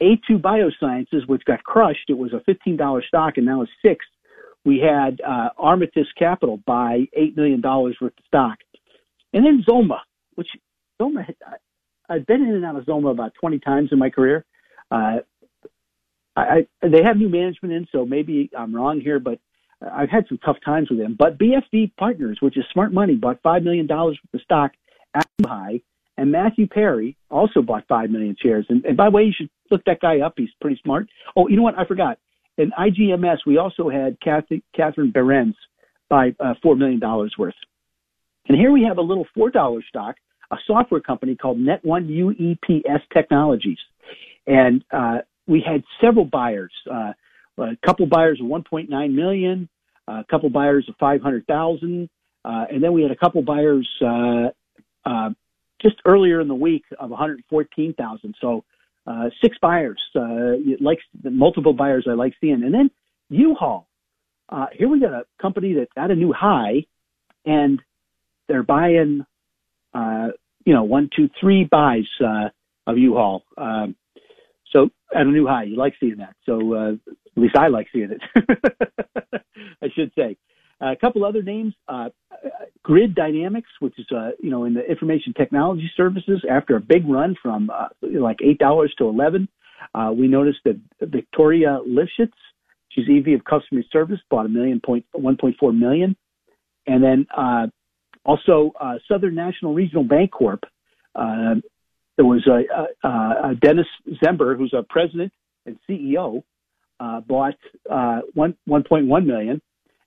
[0.03, 2.09] A2 Biosciences, which got crushed.
[2.09, 4.05] It was a $15 stock and now it's six.
[4.65, 5.51] We had uh,
[6.19, 8.59] Capital buy $8 million worth of stock.
[9.33, 9.99] And then XOMA,
[10.35, 10.49] which
[11.01, 11.27] XOMA,
[12.09, 14.45] I've been in and out of XOMA about 20 times in my career.
[14.91, 15.19] Uh,
[16.37, 19.39] I, I, they have new management in, so maybe I'm wrong here, but
[19.81, 21.17] I've had some tough times with them.
[21.19, 24.73] But BVF Partners, which is smart money, bought $5 million worth of stock
[25.15, 25.81] at high.
[26.19, 28.67] And Matthew Perry also bought 5 million shares.
[28.71, 30.35] And, and by the way, you should look that guy up.
[30.37, 31.09] He's pretty smart.
[31.37, 31.79] Oh, you know what?
[31.79, 32.19] I forgot.
[32.57, 35.57] In IGMS, we also had Kathy, Catherine Behrens
[36.09, 37.01] buy uh, $4 million
[37.39, 37.55] worth.
[38.49, 40.17] And here we have a little $4 stock,
[40.51, 43.79] a software company called Net1 UEPS Technologies.
[44.47, 47.13] And uh, we had several buyers, uh,
[47.59, 49.69] a couple buyers of 1.9 million,
[50.09, 52.09] a couple buyers of 500,000,
[52.45, 54.49] uh, and then we had a couple buyers uh,
[55.05, 55.31] uh,
[55.81, 58.35] just earlier in the week of 114,000.
[58.41, 58.65] So
[59.07, 62.91] uh, six buyers, uh, like multiple buyers I like seeing, and then
[63.31, 63.87] U-Haul.
[64.49, 66.87] Uh, here we got a company that's at a new high,
[67.45, 67.81] and
[68.49, 69.27] they're buying,
[69.93, 70.29] uh,
[70.65, 72.49] you know, one, two, three buys uh,
[72.87, 73.45] of U-Haul.
[73.57, 73.97] Um,
[74.77, 76.35] so at a new high, you like seeing that.
[76.45, 78.23] So uh, at least I like seeing it.
[79.83, 80.37] I should say.
[80.81, 82.11] Uh, a couple other names: uh,
[82.83, 86.45] Grid Dynamics, which is uh, you know in the information technology services.
[86.51, 89.49] After a big run from uh, like eight dollars to eleven,
[89.95, 92.33] uh, we noticed that Victoria Lifshitz,
[92.91, 96.15] she's EV of Customer Service, bought a million point one point four million,
[96.87, 97.67] and then uh,
[98.27, 100.65] also uh, Southern National Regional Bank Corp
[101.15, 101.55] Uh,
[102.17, 103.87] there was a, a, a Dennis
[104.23, 105.33] Zember, who's a president
[105.65, 106.43] and CEO,
[106.99, 107.57] uh, bought
[107.91, 109.61] uh, one 1.1 million,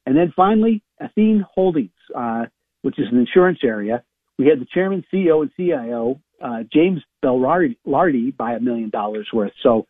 [0.06, 2.46] and then finally Athene Holdings, uh,
[2.82, 4.04] which is an insurance area.
[4.38, 9.52] We had the chairman, CEO, and CIO uh, James Belardi buy a million dollars worth.
[9.62, 9.86] So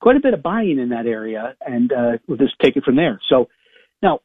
[0.00, 2.96] quite a bit of buying in that area, and uh, we'll just take it from
[2.96, 3.20] there.
[3.28, 3.48] So
[4.02, 4.20] now,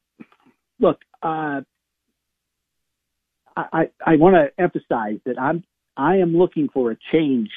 [0.79, 1.61] look, uh,
[3.55, 5.63] I, I want to emphasize that I'm
[5.99, 7.49] I am looking for a change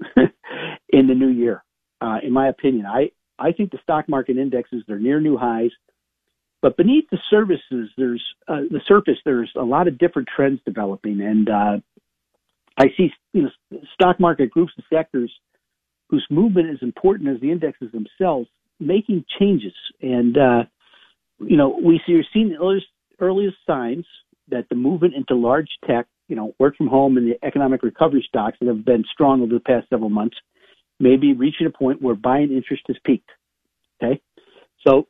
[0.90, 1.64] in the new year.
[2.00, 5.70] Uh, in my opinion, I I think the stock market indexes they're near new highs,
[6.60, 9.16] but beneath the services, there's uh, the surface.
[9.24, 11.78] There's a lot of different trends developing, and uh,
[12.76, 15.32] I see you know stock market groups and sectors
[16.08, 20.64] whose movement is important as the indexes themselves making changes, and uh,
[21.38, 22.86] you know we see we're seeing the earliest,
[23.20, 24.04] earliest signs
[24.48, 28.24] that the movement into large tech, you know, work from home and the economic recovery
[28.28, 30.36] stocks that have been strong over the past several months
[30.98, 33.30] may be reaching a point where buying interest has peaked.
[34.02, 34.20] Okay.
[34.86, 35.06] So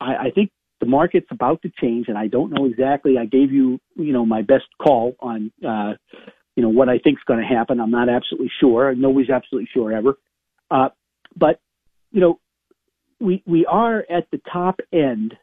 [0.00, 3.16] I, I think the market's about to change and I don't know exactly.
[3.18, 5.94] I gave you, you know, my best call on, uh,
[6.54, 7.80] you know, what I think is going to happen.
[7.80, 8.94] I'm not absolutely sure.
[8.94, 10.18] Nobody's absolutely sure ever.
[10.70, 10.88] Uh,
[11.34, 11.60] but,
[12.10, 12.40] you know,
[13.20, 15.34] we, we are at the top end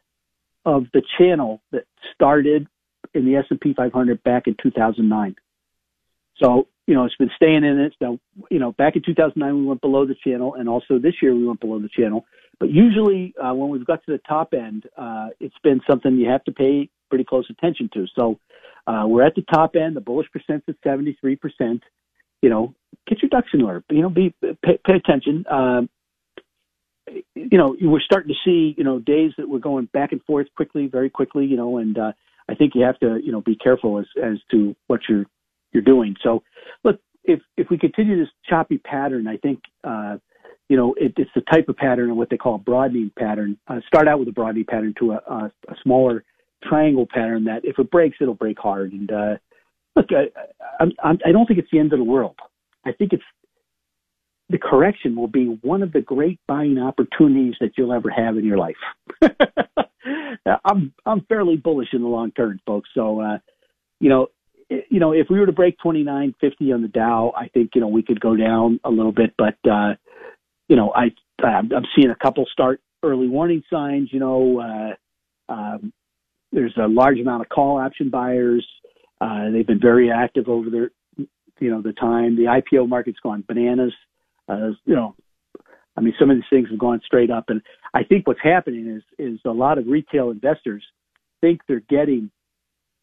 [0.64, 1.84] of the channel that
[2.14, 2.66] started
[3.12, 5.36] in the S&P 500 back in 2009.
[6.42, 7.94] So, you know, it's been staying in it.
[7.98, 8.18] So,
[8.50, 11.46] you know, back in 2009, we went below the channel, and also this year we
[11.46, 12.26] went below the channel.
[12.58, 16.28] But usually, uh, when we've got to the top end, uh, it's been something you
[16.28, 18.06] have to pay pretty close attention to.
[18.16, 18.38] So,
[18.86, 19.96] uh, we're at the top end.
[19.96, 21.80] The bullish percent is 73%.
[22.42, 22.74] You know,
[23.06, 23.82] get your ducks in order.
[23.90, 25.46] You know, be pay, pay attention.
[25.50, 25.88] Um,
[27.34, 30.46] you know, we're starting to see, you know, days that we're going back and forth
[30.56, 32.12] quickly, very quickly, you know, and uh,
[32.48, 35.26] I think you have to, you know, be careful as as to what you're
[35.72, 36.16] you're doing.
[36.22, 36.42] So,
[36.84, 40.18] look, if if we continue this choppy pattern, I think, uh,
[40.68, 43.58] you know, it, it's the type of pattern of what they call a broadening pattern.
[43.66, 46.24] Uh, start out with a broadening pattern to a, a, a smaller
[46.62, 48.92] triangle pattern that if it breaks, it'll break hard.
[48.92, 49.34] And uh,
[49.96, 52.36] look, I, I, I don't think it's the end of the world.
[52.86, 53.24] I think it's
[54.50, 58.44] the correction will be one of the great buying opportunities that you'll ever have in
[58.44, 58.76] your life.
[60.64, 62.90] I'm I'm fairly bullish in the long term, folks.
[62.94, 63.38] So, uh,
[64.00, 64.28] you know,
[64.68, 67.88] you know, if we were to break 2950 on the Dow, I think you know
[67.88, 69.94] we could go down a little bit, but uh,
[70.68, 71.10] you know, I
[71.42, 74.10] I'm seeing a couple start early warning signs.
[74.12, 75.92] You know, uh, um,
[76.52, 78.66] there's a large amount of call option buyers.
[79.20, 80.90] Uh, they've been very active over their,
[81.60, 82.36] you know, the time.
[82.36, 83.92] The IPO market's gone bananas.
[84.48, 85.14] Uh, you know,
[85.96, 87.62] I mean, some of these things have gone straight up, and
[87.94, 90.82] I think what's happening is is a lot of retail investors
[91.40, 92.30] think they're getting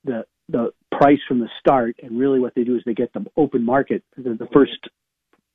[0.03, 3.25] the the price from the start, and really what they do is they get the
[3.37, 4.89] open market, the, the first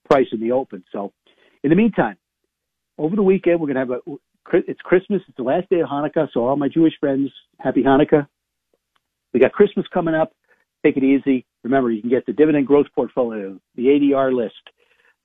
[0.09, 0.85] price in the open.
[0.93, 1.13] So,
[1.63, 2.17] in the meantime,
[2.99, 4.17] over the weekend we're going to have a
[4.53, 5.23] it's Christmas.
[5.29, 6.29] It's the last day of Hanukkah.
[6.33, 8.27] So all my Jewish friends, happy Hanukkah.
[9.33, 10.33] We got Christmas coming up.
[10.85, 11.45] Take it easy.
[11.65, 14.55] Remember, you can get the dividend growth portfolio, the ADR list,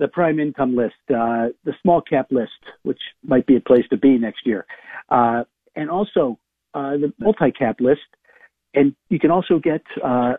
[0.02, 2.52] the prime income list, uh, the small cap list,
[2.84, 4.66] which might be a place to be next year,
[5.10, 5.44] uh,
[5.78, 6.38] and also
[6.74, 8.02] uh, the multi cap list
[8.74, 10.34] and you can also get uh,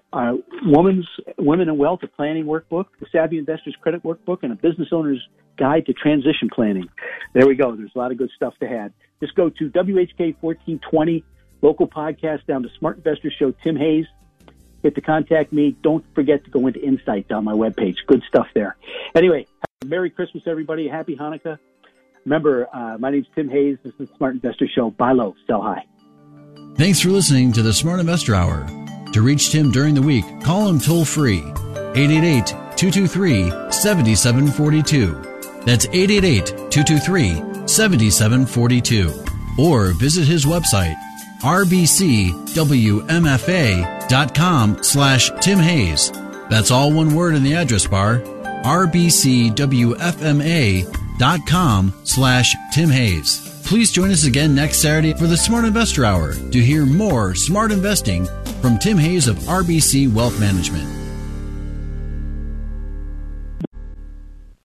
[0.64, 1.06] woman's
[1.38, 5.20] women and wealth a planning workbook, the Savvy Investors Credit Workbook, and a business owner's
[5.58, 6.88] guide to transition planning.
[7.34, 7.76] There we go.
[7.76, 8.92] There's a lot of good stuff to add.
[9.20, 11.24] Just go to WHK 1420
[11.60, 13.52] local podcast down to Smart Investors Show.
[13.62, 14.06] Tim Hayes.
[14.82, 15.76] Hit the contact me.
[15.82, 17.96] Don't forget to go into Insights on my webpage.
[18.06, 18.76] Good stuff there.
[19.14, 19.46] Anyway,
[19.84, 20.88] Merry Christmas, everybody.
[20.88, 21.58] Happy Hanukkah.
[22.24, 23.78] Remember, uh, my name's Tim Hayes.
[23.82, 24.90] This is the Smart Investor Show.
[24.90, 25.84] Buy low, sell high.
[26.76, 28.66] Thanks for listening to the Smart Investor Hour.
[29.12, 35.12] To reach Tim during the week, call him toll free 888 223 7742.
[35.64, 39.24] That's 888 223 7742.
[39.58, 40.96] Or visit his website
[41.42, 42.42] rbcwmfa.com
[44.82, 46.12] slash Tim Hayes.
[46.50, 48.22] That's all one word in the address bar
[48.62, 49.54] rbcwfma.com
[52.04, 53.62] slash Tim Hayes.
[53.64, 57.72] Please join us again next Saturday for the Smart Investor Hour to hear more smart
[57.72, 58.26] investing
[58.60, 61.01] from Tim Hayes of RBC Wealth Management.